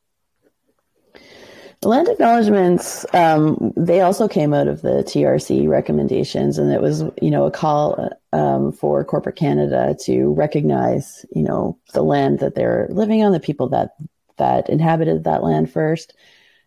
[1.87, 7.31] land acknowledgements, um, they also came out of the TRC recommendations, and it was, you
[7.31, 12.87] know, a call um, for corporate Canada to recognize, you know, the land that they're
[12.91, 13.91] living on, the people that
[14.37, 16.13] that inhabited that land first,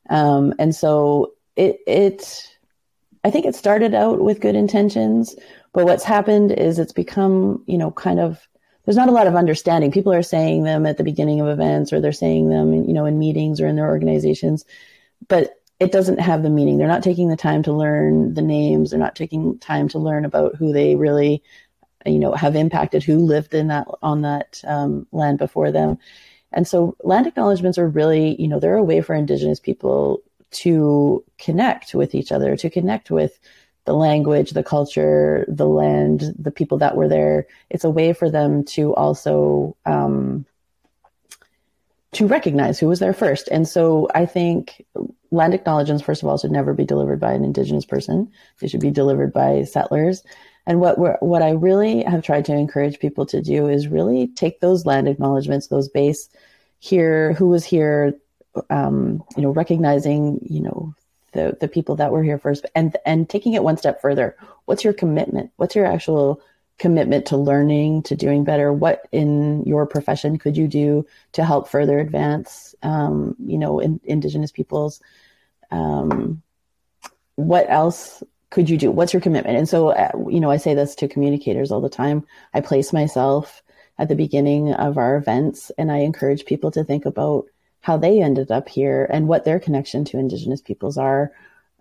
[0.08, 2.48] um, and so it it,
[3.22, 5.36] I think it started out with good intentions,
[5.74, 8.48] but what's happened is it's become, you know, kind of
[8.86, 9.92] there's not a lot of understanding.
[9.92, 13.04] People are saying them at the beginning of events, or they're saying them, you know,
[13.04, 14.64] in meetings or in their organizations
[15.32, 16.76] but it doesn't have the meaning.
[16.76, 18.90] They're not taking the time to learn the names.
[18.90, 21.42] They're not taking time to learn about who they really,
[22.04, 25.96] you know, have impacted, who lived in that on that um, land before them.
[26.52, 31.24] And so, land acknowledgements are really, you know, they're a way for Indigenous people to
[31.38, 33.38] connect with each other, to connect with
[33.86, 37.46] the language, the culture, the land, the people that were there.
[37.70, 40.44] It's a way for them to also um,
[42.12, 43.48] to recognize who was there first.
[43.50, 44.84] And so I think
[45.30, 48.30] land acknowledgements, first of all, should never be delivered by an Indigenous person.
[48.60, 50.22] They should be delivered by settlers.
[50.66, 54.28] And what we're, what I really have tried to encourage people to do is really
[54.28, 56.28] take those land acknowledgements, those base
[56.78, 58.14] here, who was here,
[58.68, 60.94] um, you know, recognizing, you know,
[61.32, 64.36] the, the people that were here first and, and taking it one step further.
[64.66, 65.50] What's your commitment?
[65.56, 66.42] What's your actual
[66.78, 68.72] commitment to learning, to doing better?
[68.72, 74.00] What in your profession could you do to help further advance, um, you know, in,
[74.04, 75.00] Indigenous peoples?
[75.70, 76.42] Um,
[77.36, 78.90] what else could you do?
[78.90, 79.56] What's your commitment?
[79.56, 82.26] And so, uh, you know, I say this to communicators all the time.
[82.52, 83.62] I place myself
[83.98, 87.46] at the beginning of our events and I encourage people to think about
[87.80, 91.32] how they ended up here and what their connection to Indigenous peoples are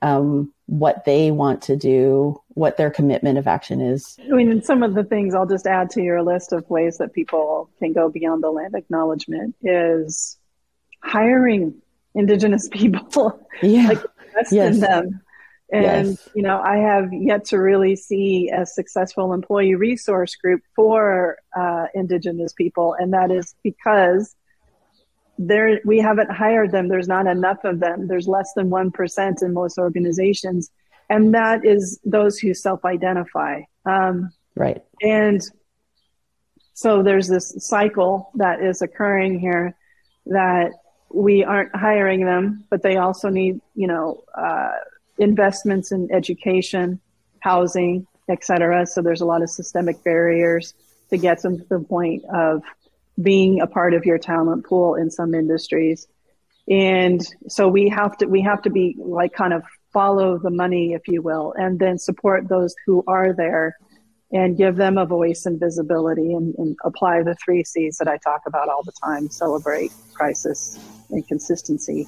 [0.02, 4.18] um, what they want to do, what their commitment of action is.
[4.20, 6.98] I mean, and some of the things I'll just add to your list of ways
[6.98, 10.38] that people can go beyond the land acknowledgement is
[11.04, 11.82] hiring
[12.16, 13.88] Indigenous people, yeah.
[13.88, 14.76] like invest yes.
[14.76, 15.22] in them.
[15.74, 16.30] And, yes.
[16.36, 21.86] you know, I have yet to really see a successful employee resource group for uh,
[21.94, 22.94] Indigenous people.
[23.00, 24.36] And that is because
[25.48, 26.88] there we haven't hired them.
[26.88, 28.08] There's not enough of them.
[28.08, 30.72] There's less than 1% in most organizations.
[31.10, 33.62] And that is those who self-identify.
[33.86, 34.84] Um, right.
[35.02, 35.42] and
[36.74, 39.76] so there's this cycle that is occurring here
[40.28, 40.72] that
[41.12, 44.72] we aren't hiring them but they also need you know uh,
[45.18, 47.00] investments in education
[47.40, 50.76] housing etc so there's a lot of systemic barriers
[51.10, 52.62] to get them to the point of
[53.22, 56.08] being a part of your talent pool in some industries.
[56.70, 60.94] And so we have to we have to be like kind of follow the money,
[60.94, 63.76] if you will, and then support those who are there
[64.32, 68.18] and give them a voice and visibility and, and apply the three C's that I
[68.18, 70.80] talk about all the time celebrate, crisis,
[71.10, 72.08] and consistency.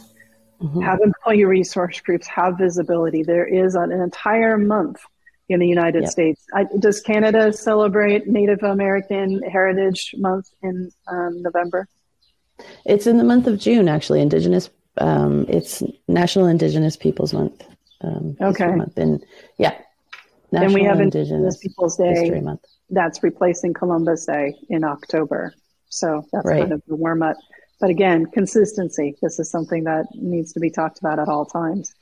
[0.62, 0.82] Mm-hmm.
[0.82, 3.24] Have employee resource groups, have visibility.
[3.24, 5.02] There is an, an entire month
[5.50, 6.12] in the United yep.
[6.12, 6.46] States.
[6.54, 11.88] I, does Canada celebrate Native American Heritage Month in um, November?
[12.86, 14.22] It's in the month of June, actually.
[14.22, 14.70] Indigenous.
[14.98, 17.66] Um, it's National Indigenous Peoples Month.
[18.02, 18.68] Um, okay.
[18.68, 18.98] Month.
[18.98, 19.24] And
[19.58, 19.76] yeah.
[20.52, 22.42] National and we have Indigenous, Indigenous Peoples Day
[22.90, 25.54] that's replacing Columbus Day in October.
[25.90, 26.62] So that's right.
[26.62, 27.38] kind of the warm up.
[27.80, 29.16] But again, consistency.
[29.22, 31.94] This is something that needs to be talked about at all times.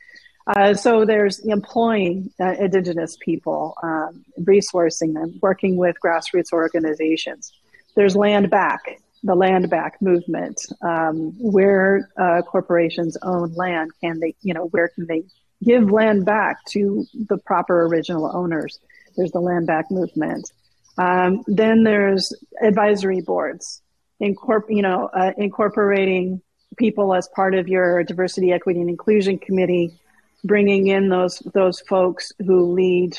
[0.48, 7.52] Uh, so there's employing uh, Indigenous people, um, resourcing them, working with grassroots organizations.
[7.96, 13.92] There's land back, the land back movement, um, where uh, corporations own land.
[14.02, 15.24] Can they, you know, where can they
[15.64, 18.80] give land back to the proper original owners?
[19.16, 20.52] There's the land back movement.
[20.98, 23.82] Um, then there's advisory boards,
[24.22, 26.42] incorpor- you know, uh, incorporating
[26.78, 30.00] people as part of your diversity, equity, and inclusion committee,
[30.44, 33.18] bringing in those those folks who lead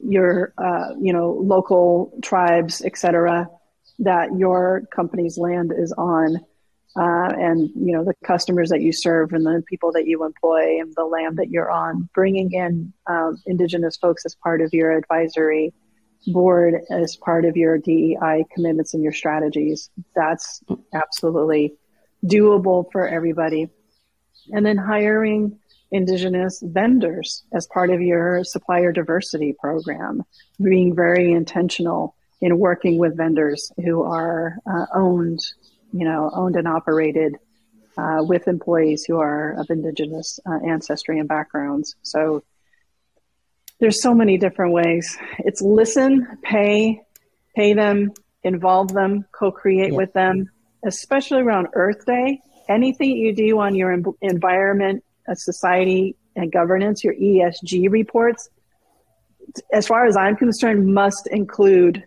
[0.00, 3.48] your, uh, you know, local tribes, et cetera,
[4.00, 6.40] that your company's land is on.
[6.96, 10.78] Uh, and you know the customers that you serve and the people that you employ
[10.78, 14.92] and the land that you're on bringing in um, indigenous folks as part of your
[14.92, 15.74] advisory
[16.28, 19.90] board as part of your DEI commitments and your strategies.
[20.14, 20.62] That's
[20.92, 21.74] absolutely
[22.24, 23.68] doable for everybody.
[24.52, 25.58] And then hiring
[25.94, 30.24] indigenous vendors as part of your supplier diversity program,
[30.60, 35.40] being very intentional in working with vendors who are uh, owned,
[35.92, 37.36] you know, owned and operated
[37.96, 41.94] uh, with employees who are of indigenous uh, ancestry and backgrounds.
[42.02, 42.42] So
[43.78, 45.16] there's so many different ways.
[45.38, 47.02] It's listen, pay,
[47.54, 49.96] pay them, involve them, co-create yeah.
[49.96, 50.50] with them,
[50.84, 52.40] especially around Earth Day.
[52.68, 58.48] Anything you do on your environment, society, and governance, your ESG reports,
[59.72, 62.04] as far as I'm concerned, must include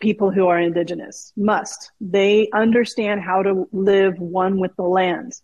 [0.00, 1.32] people who are indigenous.
[1.36, 1.92] Must.
[2.00, 5.34] They understand how to live one with the land.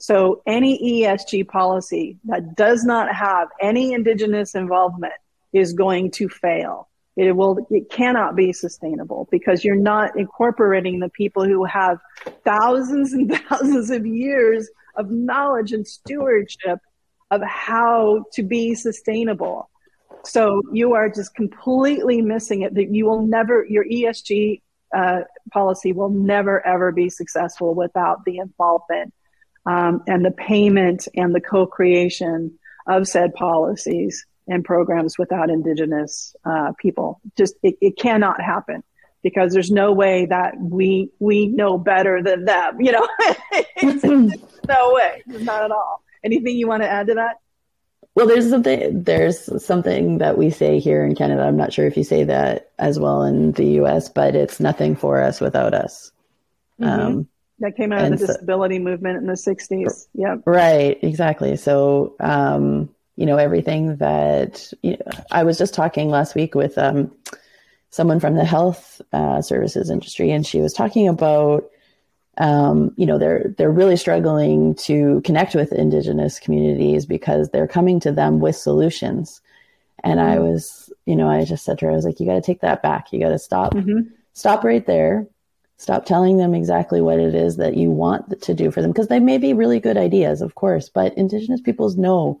[0.00, 5.14] So any ESG policy that does not have any indigenous involvement
[5.52, 6.88] is going to fail.
[7.16, 11.98] It will, it cannot be sustainable because you're not incorporating the people who have
[12.44, 16.80] thousands and thousands of years of knowledge and stewardship
[17.30, 19.70] of how to be sustainable.
[20.24, 24.60] So you are just completely missing it that you will never, your ESG
[24.94, 25.20] uh,
[25.52, 29.12] policy will never ever be successful without the involvement
[29.66, 36.72] um, and the payment and the co-creation of said policies and programs without indigenous uh,
[36.78, 37.20] people.
[37.36, 38.82] Just it, it, cannot happen
[39.22, 42.80] because there's no way that we we know better than them.
[42.80, 43.08] You know,
[44.68, 46.02] no way, not at all.
[46.24, 47.36] Anything you want to add to that?
[48.14, 51.42] Well, there's something there's something that we say here in Canada.
[51.42, 54.96] I'm not sure if you say that as well in the U.S., but it's nothing
[54.96, 56.10] for us without us.
[56.80, 57.00] Mm-hmm.
[57.00, 57.28] Um,
[57.60, 60.06] that came out of the so, disability movement in the 60s.
[60.14, 60.36] Yeah.
[60.44, 61.56] Right, exactly.
[61.56, 66.78] So, um, you know, everything that you know, I was just talking last week with
[66.78, 67.10] um,
[67.90, 71.70] someone from the health uh, services industry, and she was talking about,
[72.36, 78.00] um, you know, they're they're really struggling to connect with indigenous communities because they're coming
[78.00, 79.40] to them with solutions.
[80.04, 80.44] And I mm-hmm.
[80.44, 82.60] was, you know, I just said to her, I was like, you got to take
[82.60, 83.12] that back.
[83.12, 84.02] You got to stop, mm-hmm.
[84.32, 85.26] stop right there
[85.80, 89.06] Stop telling them exactly what it is that you want to do for them because
[89.06, 92.40] they may be really good ideas, of course, but indigenous peoples know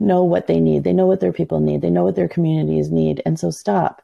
[0.00, 0.82] know what they need.
[0.82, 1.82] They know what their people need.
[1.82, 3.20] They know what their communities need.
[3.26, 4.00] And so stop.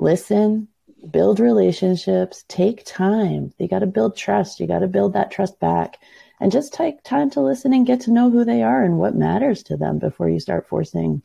[0.00, 0.66] Listen,
[1.10, 3.52] build relationships, take time.
[3.58, 4.58] You got to build trust.
[4.58, 5.98] You got to build that trust back
[6.40, 9.14] and just take time to listen and get to know who they are and what
[9.14, 11.22] matters to them before you start forcing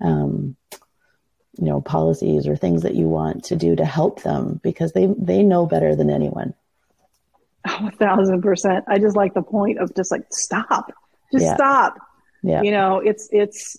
[0.00, 0.56] um,
[1.56, 5.06] you know policies or things that you want to do to help them because they
[5.16, 6.52] they know better than anyone
[7.66, 10.92] oh, a thousand percent i just like the point of just like stop
[11.32, 11.54] just yeah.
[11.54, 11.96] stop
[12.42, 13.78] yeah you know it's it's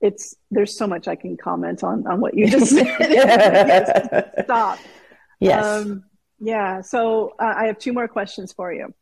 [0.00, 4.78] it's there's so much i can comment on on what you just said stop
[5.40, 6.04] yes um,
[6.40, 8.92] yeah so uh, i have two more questions for you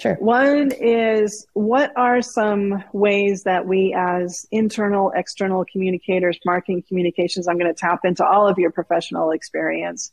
[0.00, 0.14] Sure.
[0.14, 7.58] One is what are some ways that we, as internal, external communicators, marketing communications, I'm
[7.58, 10.10] going to tap into all of your professional experience.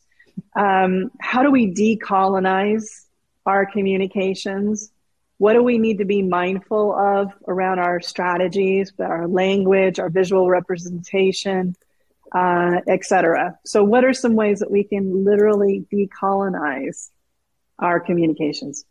[0.57, 2.83] Um, how do we decolonize
[3.45, 4.91] our communications?
[5.37, 10.49] What do we need to be mindful of around our strategies, our language, our visual
[10.49, 11.75] representation,
[12.33, 13.57] uh, etc.?
[13.65, 17.09] So, what are some ways that we can literally decolonize
[17.77, 18.85] our communications?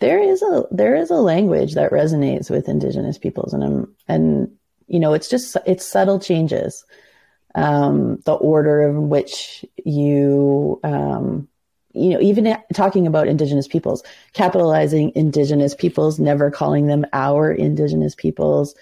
[0.00, 4.50] there is a there is a language that resonates with indigenous peoples and I'm, and
[4.86, 6.84] you know it's just it's subtle changes
[7.54, 11.48] um, the order in which you um,
[11.94, 18.14] you know even talking about indigenous peoples capitalizing indigenous peoples never calling them our indigenous
[18.14, 18.74] peoples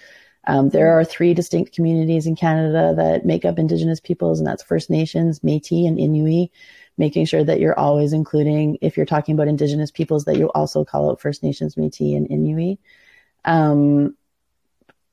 [0.45, 4.61] Um, there are three distinct communities in Canada that make up Indigenous peoples, and that's
[4.63, 6.49] First Nations, Métis, and Inuit.
[6.97, 10.83] Making sure that you're always including, if you're talking about Indigenous peoples, that you also
[10.83, 12.77] call out First Nations, Métis, and Inuit.
[13.45, 14.15] Um,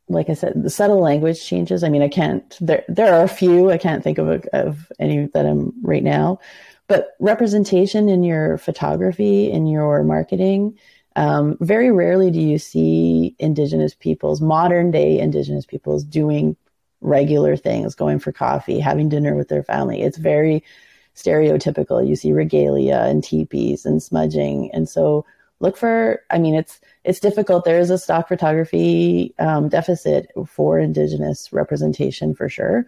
[0.09, 1.85] like I said, the subtle language changes.
[1.85, 2.59] I mean, I can't.
[2.61, 3.71] There, there are a few.
[3.71, 6.41] I can't think of a, of any that I'm right now,
[6.91, 10.77] but representation in your photography, in your marketing.
[11.15, 16.57] Um, very rarely do you see Indigenous peoples, modern day Indigenous peoples, doing
[17.01, 20.03] regular things, going for coffee, having dinner with their family.
[20.03, 20.65] It's very
[21.15, 22.05] stereotypical.
[22.05, 25.25] You see regalia and teepees and smudging, and so
[25.61, 26.21] look for.
[26.29, 27.65] I mean, it's it's difficult.
[27.65, 32.85] There is a stock photography um, deficit for Indigenous representation for sure.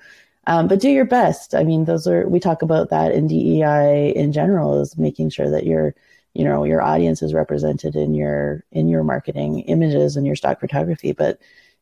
[0.46, 1.54] Um, but do your best.
[1.54, 5.50] I mean, those are, we talk about that in DEI in general is making sure
[5.50, 5.94] that your,
[6.34, 10.58] you know, your audience is represented in your, in your marketing images and your stock
[10.58, 11.12] photography.
[11.12, 11.38] But,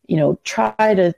[0.06, 1.14] you know, try to,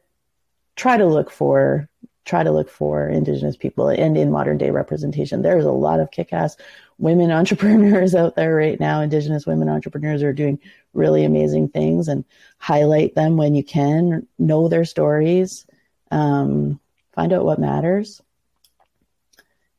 [0.76, 1.88] try to look for,
[2.24, 5.42] try to look for Indigenous people and in modern day representation.
[5.42, 6.56] There's a lot of kick ass
[6.98, 9.00] women entrepreneurs out there right now.
[9.00, 10.60] Indigenous women entrepreneurs are doing
[10.94, 12.24] really amazing things and
[12.58, 15.66] highlight them when you can, know their stories,
[16.12, 16.78] um,
[17.14, 18.20] find out what matters.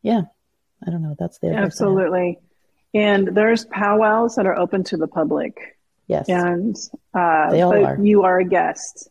[0.02, 0.24] Yeah,
[0.86, 1.16] I don't know.
[1.18, 2.40] That's the absolutely.
[2.94, 5.78] And there's powwows that are open to the public.
[6.08, 6.76] Yes, and
[7.14, 7.98] uh, they all are.
[8.00, 9.10] You are a guest.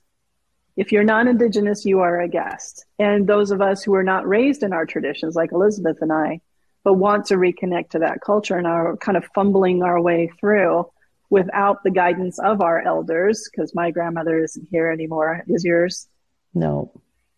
[0.77, 2.87] If you're non-indigenous, you are a guest.
[2.99, 6.41] And those of us who are not raised in our traditions, like Elizabeth and I,
[6.83, 10.91] but want to reconnect to that culture and are kind of fumbling our way through
[11.29, 15.43] without the guidance of our elders, because my grandmother isn't here anymore.
[15.47, 16.09] Is yours?
[16.55, 16.91] No.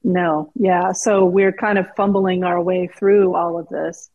[0.04, 0.52] No.
[0.54, 0.92] Yeah.
[0.92, 4.10] So we're kind of fumbling our way through all of this.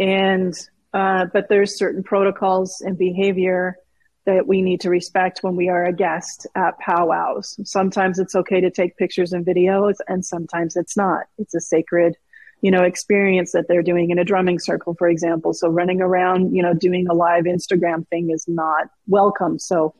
[0.00, 0.54] And,
[0.92, 3.76] uh, but there's certain protocols and behavior
[4.24, 7.60] that we need to respect when we are a guest at powwows.
[7.64, 11.26] Sometimes it's okay to take pictures and videos, and sometimes it's not.
[11.38, 12.16] It's a sacred
[12.62, 15.52] you know, experience that they're doing in a drumming circle, for example.
[15.52, 19.58] So running around, you know, doing a live Instagram thing is not welcome.
[19.58, 19.94] So,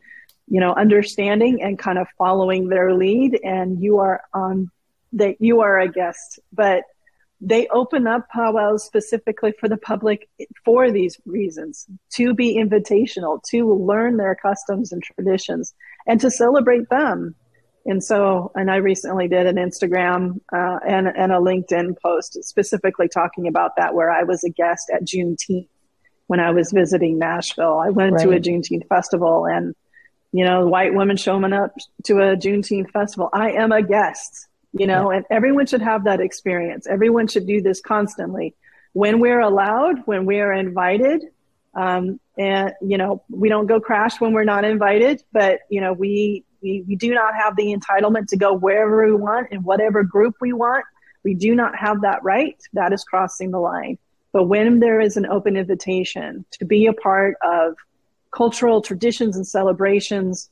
[0.49, 4.71] you know, understanding and kind of following their lead and you are on
[5.17, 6.83] that you are a guest, but
[7.41, 10.29] they open up powwows specifically for the public
[10.65, 15.75] for these reasons to be invitational, to learn their customs and traditions
[16.07, 17.35] and to celebrate them
[17.87, 23.09] and so, and I recently did an Instagram uh, and, and a LinkedIn post specifically
[23.09, 25.69] talking about that, where I was a guest at Juneteenth
[26.27, 27.79] when I was visiting Nashville.
[27.79, 28.25] I went right.
[28.25, 29.77] to a Juneteenth festival and,
[30.33, 33.31] you know, white women showing up to a Juneteenth festival.
[33.33, 34.49] I am a guest,
[34.79, 35.19] you know, yeah.
[35.19, 36.87] and everyone should have that experience.
[36.87, 38.55] Everyone should do this constantly.
[38.93, 41.25] When we're allowed, when we are invited,
[41.75, 45.93] um, and you know we don't go crash when we're not invited but you know
[45.93, 50.03] we we, we do not have the entitlement to go wherever we want in whatever
[50.03, 50.85] group we want.
[51.23, 52.61] We do not have that right.
[52.73, 53.99] That is crossing the line.
[54.33, 57.77] But when there is an open invitation to be a part of
[58.33, 60.51] cultural traditions and celebrations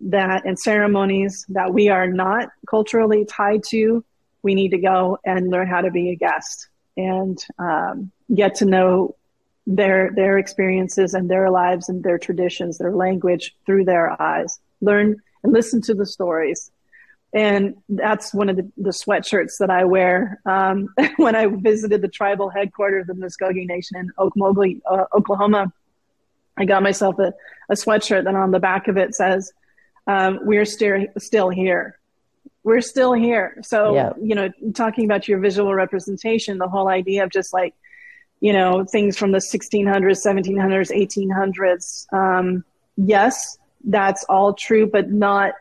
[0.00, 4.04] that and ceremonies that we are not culturally tied to,
[4.42, 8.64] we need to go and learn how to be a guest and um, get to
[8.64, 9.16] know
[9.66, 14.58] their their experiences and their lives and their traditions, their language through their eyes.
[14.80, 16.70] Learn and listen to the stories.
[17.32, 22.08] And that's one of the, the sweatshirts that I wear um, when I visited the
[22.08, 25.72] tribal headquarters of the Muscogee Nation in Okmulgee, uh, Oklahoma.
[26.56, 27.34] I got myself a,
[27.68, 29.52] a sweatshirt that on the back of it says,
[30.06, 31.98] um, "We're still still here.
[32.62, 34.12] We're still here." So yeah.
[34.20, 37.74] you know, talking about your visual representation, the whole idea of just like
[38.40, 39.86] you know things from the 1600s,
[40.24, 42.12] 1700s, 1800s.
[42.12, 42.64] Um,
[42.96, 45.54] yes, that's all true, but not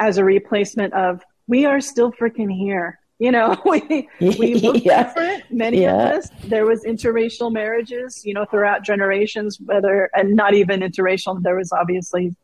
[0.00, 2.98] as a replacement of we are still freaking here.
[3.18, 5.04] You know, we we look yeah.
[5.04, 5.44] different.
[5.50, 6.10] Many yeah.
[6.10, 6.30] of us.
[6.44, 9.58] There was interracial marriages, you know, throughout generations.
[9.60, 11.42] Whether and not even interracial.
[11.42, 12.36] There was obviously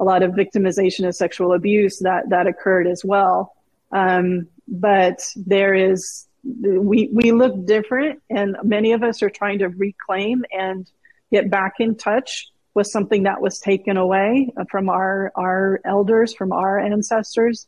[0.00, 3.54] a lot of victimization of sexual abuse that that occurred as well.
[3.92, 9.68] Um, but there is we we look different, and many of us are trying to
[9.68, 10.90] reclaim and
[11.30, 16.52] get back in touch with something that was taken away from our our elders, from
[16.52, 17.66] our ancestors,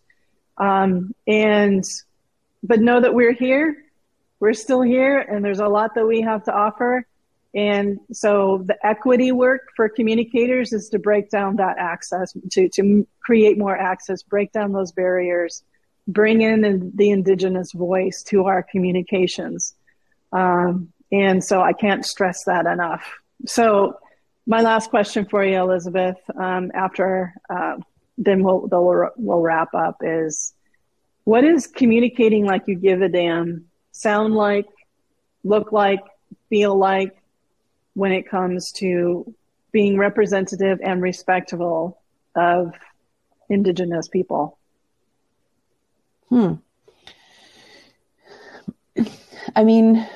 [0.57, 1.85] um, and
[2.63, 3.77] but know that we're here.
[4.41, 7.07] We're still here, and there's a lot that we have to offer.
[7.55, 13.07] And so the equity work for communicators is to break down that access, to, to
[13.23, 15.63] create more access, break down those barriers,
[16.09, 19.75] bring in the, indigenous voice to our communications.
[20.33, 23.19] Um, and so I can't stress that enough.
[23.47, 23.99] So
[24.47, 27.77] my last question for you, Elizabeth, um, after uh,
[28.17, 30.55] then we'll, we'll, we'll wrap up is
[31.25, 34.67] what is communicating like you give a damn sound like,
[35.45, 36.01] look like,
[36.49, 37.15] feel like
[37.95, 39.35] when it comes to
[39.73, 41.99] being representative and respectful
[42.35, 42.75] of
[43.49, 44.59] Indigenous people?
[46.29, 46.55] Hmm.
[49.57, 50.07] I mean,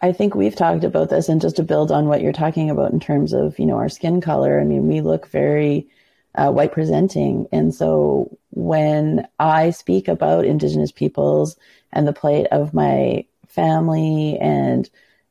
[0.00, 2.92] I think we've talked about this, and just to build on what you're talking about
[2.92, 4.60] in terms of you know our skin color.
[4.60, 5.88] I mean, we look very
[6.34, 11.56] uh, white presenting, and so when I speak about Indigenous peoples
[11.92, 14.88] and the plight of my family, and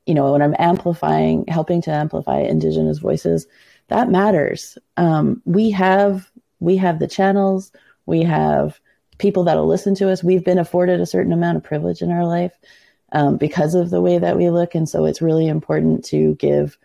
[0.09, 3.45] you know when I'm amplifying, helping to amplify Indigenous voices,
[3.89, 4.75] that matters.
[4.97, 7.71] Um, we have we have the channels,
[8.07, 8.79] we have
[9.19, 10.23] people that'll listen to us.
[10.23, 12.57] We've been afforded a certain amount of privilege in our life
[13.11, 16.75] um, because of the way that we look, and so it's really important to give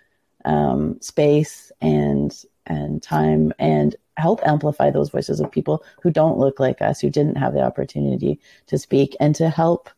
[0.44, 6.60] um, space and and time and help amplify those voices of people who don't look
[6.60, 9.88] like us, who didn't have the opportunity to speak, and to help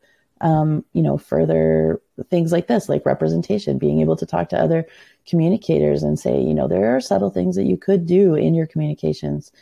[0.40, 4.86] um, you know further things like this, like representation, being able to talk to other
[5.26, 8.66] communicators and say, you know, there are subtle things that you could do in your
[8.66, 9.52] communications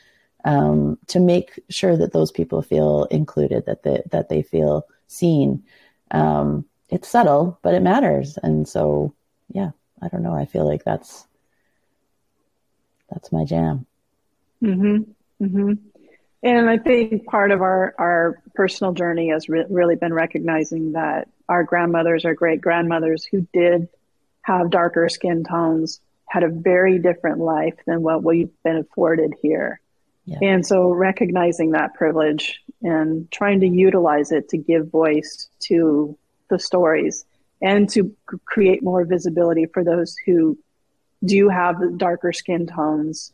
[0.45, 5.63] um, to make sure that those people feel included, that they, that they feel seen.
[6.11, 8.39] Um, it's subtle, but it matters.
[8.43, 9.15] And so,
[9.49, 9.71] yeah,
[10.03, 10.35] I don't know.
[10.35, 11.27] I feel like that's
[13.11, 13.87] that's my jam.
[14.63, 15.47] Mm-hmm.
[15.47, 15.73] hmm
[16.45, 21.27] And I think part of our our personal journey has re- really been recognizing that
[21.49, 23.89] our grandmothers, our great grandmothers, who did
[24.43, 29.81] have darker skin tones, had a very different life than what we've been afforded here.
[30.27, 30.39] Yeah.
[30.43, 36.17] And so recognizing that privilege and trying to utilize it to give voice to
[36.51, 37.25] the stories
[37.63, 38.15] and to
[38.45, 40.59] create more visibility for those who
[41.25, 43.33] do have darker skin tones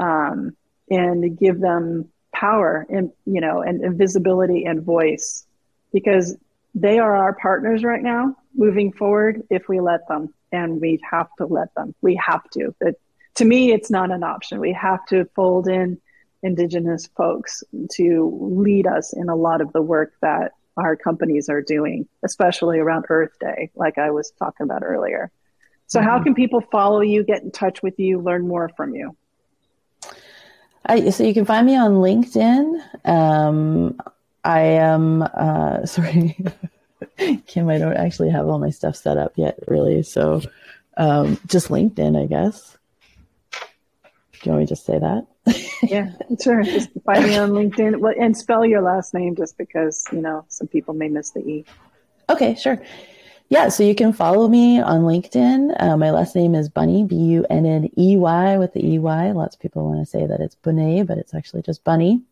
[0.00, 0.56] um,
[0.90, 2.08] and give them
[2.40, 5.46] power and you know and, and visibility and voice
[5.92, 6.36] because
[6.74, 11.28] they are our partners right now moving forward if we let them and we have
[11.36, 12.94] to let them we have to but
[13.34, 16.00] to me it's not an option we have to fold in
[16.42, 21.62] indigenous folks to lead us in a lot of the work that our companies are
[21.62, 25.30] doing, especially around Earth Day, like I was talking about earlier.
[25.86, 26.08] So, mm-hmm.
[26.08, 29.16] how can people follow you, get in touch with you, learn more from you?
[30.86, 32.80] I, so, you can find me on LinkedIn.
[33.04, 34.00] Um,
[34.44, 36.36] I am, uh, sorry,
[37.46, 40.02] Kim, I don't actually have all my stuff set up yet, really.
[40.02, 40.42] So,
[40.96, 42.76] um, just LinkedIn, I guess.
[43.52, 43.58] Do
[44.48, 45.26] you want me to just say that?
[45.82, 46.12] yeah,
[46.42, 46.62] sure.
[46.62, 50.66] Just find me on LinkedIn and spell your last name just because, you know, some
[50.66, 51.64] people may miss the E.
[52.30, 52.82] Okay, sure.
[53.50, 55.74] Yeah, so you can follow me on LinkedIn.
[55.82, 59.00] Uh, my last name is Bunney, B U N N E Y with the E
[59.00, 59.32] Y.
[59.32, 62.22] Lots of people want to say that it's Bunny, but it's actually just Bunny.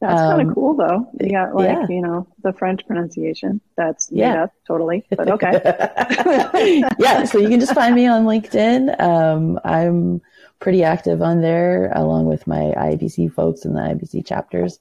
[0.00, 1.10] That's um, kind of cool, though.
[1.20, 1.86] You got like yeah.
[1.88, 3.60] you know the French pronunciation.
[3.76, 5.04] That's yeah, yeah totally.
[5.10, 5.60] But okay.
[7.00, 9.00] yeah, so you can just find me on LinkedIn.
[9.00, 10.22] Um, I'm
[10.60, 14.78] pretty active on there, along with my IABC folks and the IABC chapters.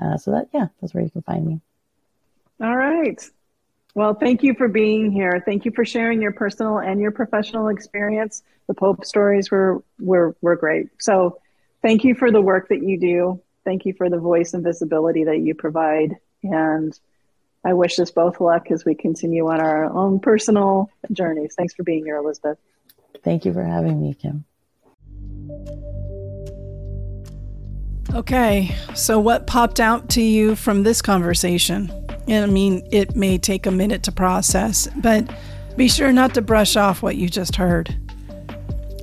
[0.00, 1.60] Uh, so that yeah, that's where you can find me.
[2.60, 3.28] All right.
[3.94, 5.42] Well, thank you for being here.
[5.44, 8.42] Thank you for sharing your personal and your professional experience.
[8.66, 10.88] The Pope stories were were were great.
[10.98, 11.38] So,
[11.82, 13.42] thank you for the work that you do.
[13.64, 16.16] Thank you for the voice and visibility that you provide.
[16.42, 16.98] And
[17.64, 21.54] I wish us both luck as we continue on our own personal journeys.
[21.56, 22.58] Thanks for being here, Elizabeth.
[23.22, 24.44] Thank you for having me, Kim.
[28.14, 32.01] Okay, so what popped out to you from this conversation?
[32.28, 35.28] And I mean, it may take a minute to process, but
[35.76, 37.96] be sure not to brush off what you just heard.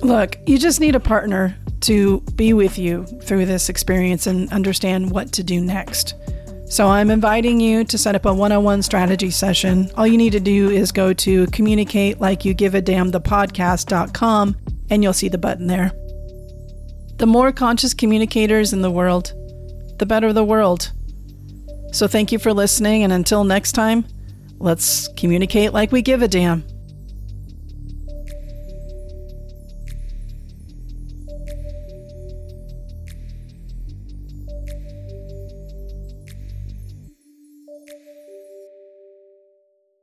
[0.02, 5.10] Look, you just need a partner to be with you through this experience and understand
[5.10, 6.14] what to do next.
[6.70, 9.90] So I'm inviting you to set up a one on one strategy session.
[9.96, 13.20] All you need to do is go to communicate like you give a damn the
[13.20, 14.56] podcast.com
[14.88, 15.90] and you'll see the button there.
[17.16, 19.32] The more conscious communicators in the world,
[19.98, 20.92] the better the world.
[21.92, 24.04] So thank you for listening, and until next time,
[24.58, 26.64] let's communicate like we give a damn.